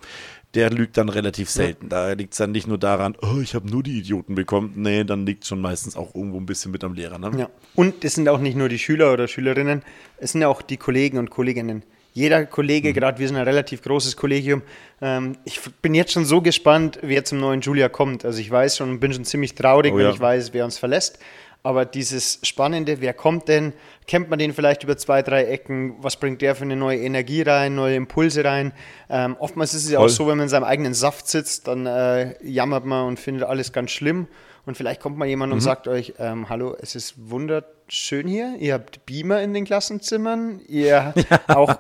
[0.56, 1.86] der lügt dann relativ selten.
[1.86, 2.08] Ja.
[2.08, 4.74] Da liegt es dann nicht nur daran, oh, ich habe nur die Idioten bekommen.
[4.76, 7.20] Nee, dann liegt es schon meistens auch irgendwo ein bisschen mit am Lehrer.
[7.20, 7.32] Ne?
[7.38, 7.50] Ja.
[7.76, 9.84] Und es sind auch nicht nur die Schüler oder Schülerinnen,
[10.18, 11.84] es sind ja auch die Kollegen und Kolleginnen.
[12.12, 12.94] Jeder Kollege, mhm.
[12.94, 14.64] gerade wir sind ein relativ großes Kollegium.
[15.02, 18.26] Ähm, ich bin jetzt schon so gespannt, wer zum neuen Julia kommt.
[18.26, 21.20] Also ich weiß schon, bin schon ziemlich traurig, oh, wenn ich weiß, wer uns verlässt.
[21.62, 23.74] Aber dieses Spannende, wer kommt denn?
[24.08, 25.96] Kennt man den vielleicht über zwei, drei Ecken?
[26.02, 28.72] Was bringt der für eine neue Energie rein, neue Impulse rein?
[29.10, 31.86] Ähm, oftmals ist es ja auch so, wenn man in seinem eigenen Saft sitzt, dann
[31.86, 34.28] äh, jammert man und findet alles ganz schlimm.
[34.66, 35.56] Und vielleicht kommt mal jemand mhm.
[35.56, 38.56] und sagt euch, ähm, hallo, es ist wunderschön hier.
[38.60, 40.62] Ihr habt Beamer in den Klassenzimmern.
[40.68, 41.56] Ihr ja.
[41.56, 41.76] auch.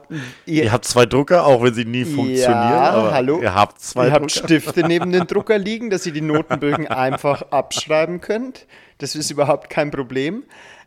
[0.45, 2.51] Ihr, ihr, habt zwei Drucker, auch wenn sie nie funktionieren.
[2.51, 3.41] Ja, hallo.
[3.41, 4.21] Ihr habt zwei ihr Drucker.
[4.21, 8.65] habt Stifte neben den Drucker liegen, dass ihr die Notenbögen einfach abschreiben könnt.
[8.99, 10.43] Das ist überhaupt kein Problem.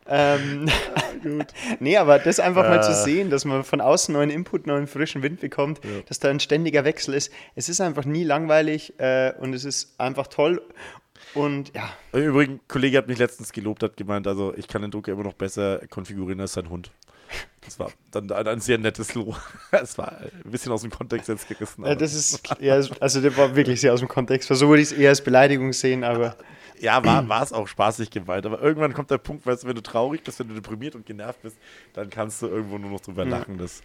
[0.06, 0.68] Ähm,
[1.22, 1.46] Gut.
[1.80, 2.68] nee, aber das einfach äh.
[2.68, 5.90] mal zu sehen, dass man von außen neuen Input, neuen frischen Wind bekommt, ja.
[6.06, 7.32] dass da ein ständiger Wechsel ist.
[7.54, 10.62] Es ist einfach nie langweilig äh, und es ist einfach toll.
[11.34, 11.88] Und ja.
[12.18, 15.22] Übrigens, ein Kollege hat mich letztens gelobt, hat gemeint, also ich kann den Drucker immer
[15.22, 16.90] noch besser konfigurieren als sein Hund.
[17.64, 19.40] Das war dann ein, ein sehr nettes Lob.
[19.70, 21.84] Es war ein bisschen aus dem Kontext jetzt gerissen.
[21.86, 24.48] Ja, das ist, ja, also der war wirklich sehr aus dem Kontext.
[24.48, 26.36] So würde ich es eher als Beleidigung sehen, aber
[26.82, 28.44] ja, war, es auch spaßig gemeint.
[28.44, 31.06] Aber irgendwann kommt der Punkt, weißt du, wenn du traurig bist, wenn du deprimiert und
[31.06, 31.56] genervt bist,
[31.94, 33.82] dann kannst du irgendwo nur noch drüber lachen, dass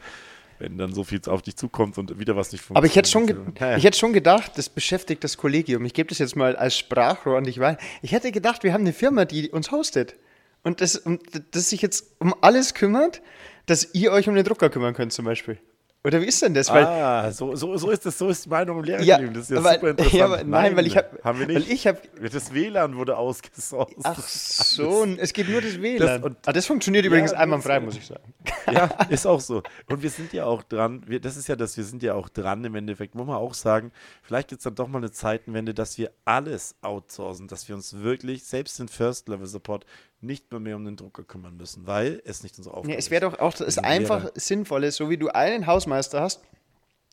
[0.59, 2.77] wenn dann so viel auf dich zukommt und wieder was nicht funktioniert.
[2.77, 5.85] Aber ich hätte schon, ich hätte schon gedacht, das beschäftigt das Kollegium.
[5.85, 7.79] Ich gebe das jetzt mal als Sprachrohr an dich weiter.
[8.01, 10.15] Ich hätte gedacht, wir haben eine Firma, die uns hostet
[10.63, 11.21] und das, und
[11.51, 13.21] das sich jetzt um alles kümmert,
[13.67, 15.59] dass ihr euch um den Drucker kümmern könnt zum Beispiel.
[16.07, 16.71] Oder wie ist denn das?
[16.71, 19.25] Weil, ah, so, so, so ist das, so ist die Meinung im Lehrerleben.
[19.25, 20.13] Ja, das ist ja aber, super interessant.
[20.17, 21.67] Ja, aber, nein, nein, weil ich habe, haben wir nicht.
[21.67, 21.99] Weil ich habe,
[22.31, 23.97] das WLAN wurde ausgesourced.
[24.03, 26.07] Ach so, es geht nur das WLAN.
[26.07, 28.23] Das, und, ah, das funktioniert ja, übrigens einmal frei, muss ich sagen.
[28.71, 29.63] Ja, ist auch so.
[29.87, 31.01] Und wir sind ja auch dran.
[31.05, 31.75] Wir, das ist ja das.
[31.77, 33.15] Wir sind ja auch dran im Endeffekt.
[33.15, 33.91] Muss man auch sagen.
[34.23, 37.99] Vielleicht gibt es dann doch mal eine Zeitenwende, dass wir alles outsourcen, dass wir uns
[37.99, 39.85] wirklich selbst den First Level Support
[40.21, 43.11] nicht mehr, mehr um den Drucker kümmern müssen, weil es nicht unsere Aufgabe ja, es
[43.11, 46.41] wäre doch auch das einfach Sinnvolle, so wie du einen Hausmeister hast,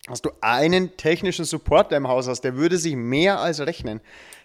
[0.09, 4.01] hast du einen technischen Support, der im Haus hast, der würde sich mehr als rechnen.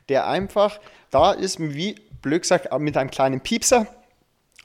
[0.10, 0.80] Der einfach
[1.12, 3.88] da ist, wie blöd gesagt, mit einem kleinen Piepser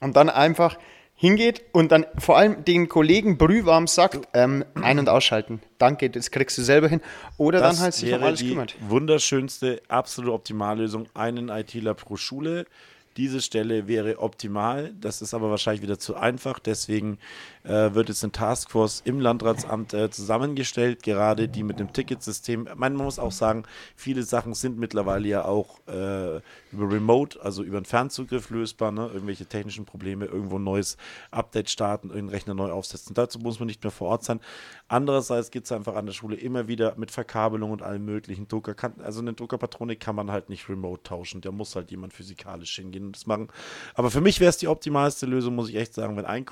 [0.01, 0.79] und dann einfach
[1.15, 5.61] hingeht und dann vor allem den Kollegen brühwarm sagt, ähm, ein- und ausschalten.
[5.79, 7.01] Danke, das kriegst du selber hin.
[7.37, 8.75] Oder das dann halt sich um alles die kümmert.
[8.81, 12.67] Wunderschönste, absolute Optimallösung, einen ITler pro Schule
[13.17, 14.93] Diese Stelle wäre optimal.
[15.01, 16.59] Das ist aber wahrscheinlich wieder zu einfach.
[16.59, 17.19] Deswegen
[17.63, 22.69] äh, wird jetzt eine Taskforce im Landratsamt äh, zusammengestellt, gerade die mit dem Ticketsystem.
[22.75, 26.41] Man muss auch sagen, viele Sachen sind mittlerweile ja auch äh,
[26.73, 28.91] über Remote, also über einen Fernzugriff lösbar.
[28.91, 29.09] Ne?
[29.13, 30.97] Irgendwelche technischen Probleme, irgendwo ein neues
[31.31, 33.15] Update starten, irgendeinen Rechner neu aufsetzen.
[33.15, 34.41] Dazu muss man nicht mehr vor Ort sein.
[34.89, 38.75] Andererseits gibt es einfach an der Schule immer wieder mit Verkabelung und allem möglichen Drucker.
[39.03, 41.41] Also eine Druckerpatrone kann man halt nicht remote tauschen.
[41.41, 43.49] Da muss halt jemand physikalisch hingehen und das machen.
[43.95, 46.45] Aber für mich wäre es die optimalste Lösung, muss ich echt sagen, wenn, ein,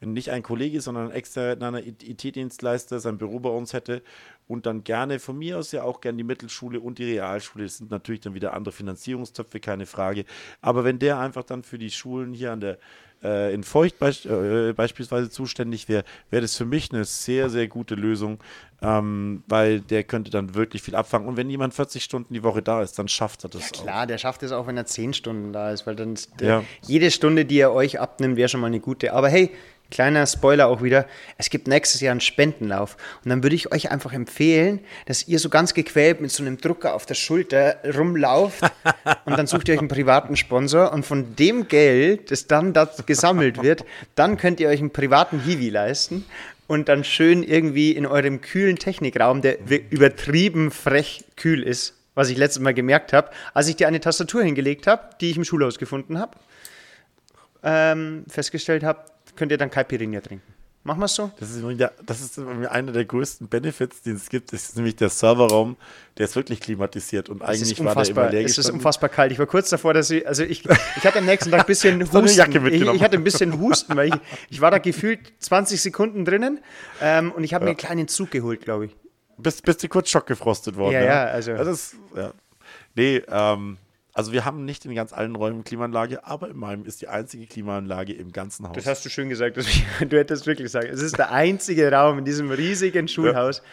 [0.00, 4.02] wenn nicht ein Kollege, sondern ein externer IT-Dienstleister sein Büro bei uns hätte
[4.48, 7.64] und dann gerne von mir aus ja auch gerne die Mittelschule und die Realschule.
[7.64, 10.24] Das sind natürlich dann wieder andere Finanzierungstöpfe, keine Frage.
[10.60, 12.78] Aber wenn der einfach dann für die Schulen hier an der
[13.22, 17.66] äh, in Feucht beisp äh, beispielsweise zuständig wäre, wäre das für mich eine sehr, sehr
[17.66, 18.38] gute Lösung,
[18.82, 21.26] ähm, weil der könnte dann wirklich viel abfangen.
[21.26, 24.02] Und wenn jemand 40 Stunden die Woche da ist, dann schafft er das ja, klar,
[24.02, 24.06] auch.
[24.06, 26.62] der schafft es auch, wenn er 10 Stunden da ist, weil dann ja.
[26.86, 29.12] jede Stunde, die er euch abnimmt, wäre schon mal eine gute.
[29.12, 29.50] Aber hey,
[29.90, 31.06] Kleiner Spoiler auch wieder,
[31.38, 32.96] es gibt nächstes Jahr einen Spendenlauf.
[33.24, 36.58] Und dann würde ich euch einfach empfehlen, dass ihr so ganz gequält mit so einem
[36.58, 38.62] Drucker auf der Schulter rumlauft
[39.24, 43.06] und dann sucht ihr euch einen privaten Sponsor und von dem Geld, das dann dort
[43.06, 43.84] gesammelt wird,
[44.16, 46.24] dann könnt ihr euch einen privaten Hiwi leisten
[46.66, 49.58] und dann schön irgendwie in eurem kühlen Technikraum, der
[49.90, 54.42] übertrieben frech kühl ist, was ich letztes Mal gemerkt habe, als ich dir eine Tastatur
[54.42, 56.36] hingelegt habe, die ich im Schulhaus gefunden habe,
[57.62, 59.00] ähm, festgestellt habe,
[59.36, 60.54] könnt ihr dann Caipirinha trinken.
[60.86, 61.32] Machen wir es so?
[61.40, 61.64] Das ist,
[62.06, 64.52] das ist einer der größten Benefits, die es gibt.
[64.52, 65.76] Das ist nämlich der Serverraum,
[66.16, 69.32] der ist wirklich klimatisiert und eigentlich war der immer leer Es ist unfassbar kalt.
[69.32, 72.00] Ich war kurz davor, dass ich, also ich, ich hatte am nächsten Tag ein bisschen
[72.12, 72.66] Husten.
[72.66, 74.14] Ich, ich, hatte ein bisschen Husten, weil ich,
[74.48, 76.60] ich war da gefühlt 20 Sekunden drinnen
[77.02, 77.66] ähm, und ich habe ja.
[77.66, 78.96] mir einen kleinen Zug geholt, glaube ich.
[79.38, 80.92] Bist, bist du kurz schockgefrostet worden?
[80.92, 81.52] Ja, ja, ja also.
[81.52, 82.32] Das ist, ja.
[82.94, 83.76] Nee, ähm,
[84.16, 87.46] also wir haben nicht in ganz allen Räumen Klimaanlage, aber in meinem ist die einzige
[87.46, 88.74] Klimaanlage im ganzen Haus.
[88.74, 89.56] Das hast du schön gesagt.
[90.00, 90.88] du hättest wirklich sagen.
[90.90, 93.58] Es ist der einzige Raum in diesem riesigen Schulhaus.
[93.58, 93.64] Ja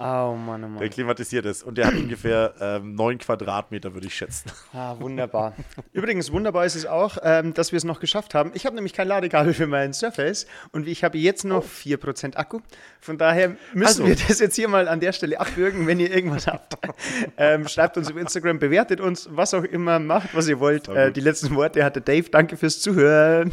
[0.00, 0.78] Oh Mann, oh Mann.
[0.78, 1.64] Der klimatisiert ist.
[1.64, 4.52] Und der hat ungefähr ähm, 9 Quadratmeter, würde ich schätzen.
[4.72, 5.54] Ah, wunderbar.
[5.92, 8.52] Übrigens, wunderbar ist es auch, ähm, dass wir es noch geschafft haben.
[8.54, 11.88] Ich habe nämlich kein Ladekabel für meinen Surface und ich habe jetzt noch oh.
[11.88, 12.60] 4% Akku.
[13.00, 14.06] Von daher müssen also.
[14.06, 16.74] wir das jetzt hier mal an der Stelle abwürgen, wenn ihr irgendwas habt.
[17.36, 20.88] ähm, schreibt uns auf Instagram, bewertet uns, was auch immer, macht, was ihr wollt.
[20.88, 22.30] Äh, die letzten Worte hatte Dave.
[22.30, 23.52] Danke fürs Zuhören.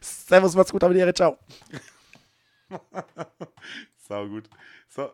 [0.00, 1.38] Servus, macht's gut, aber ciao.
[4.08, 4.48] Sau gut.
[4.88, 5.10] So.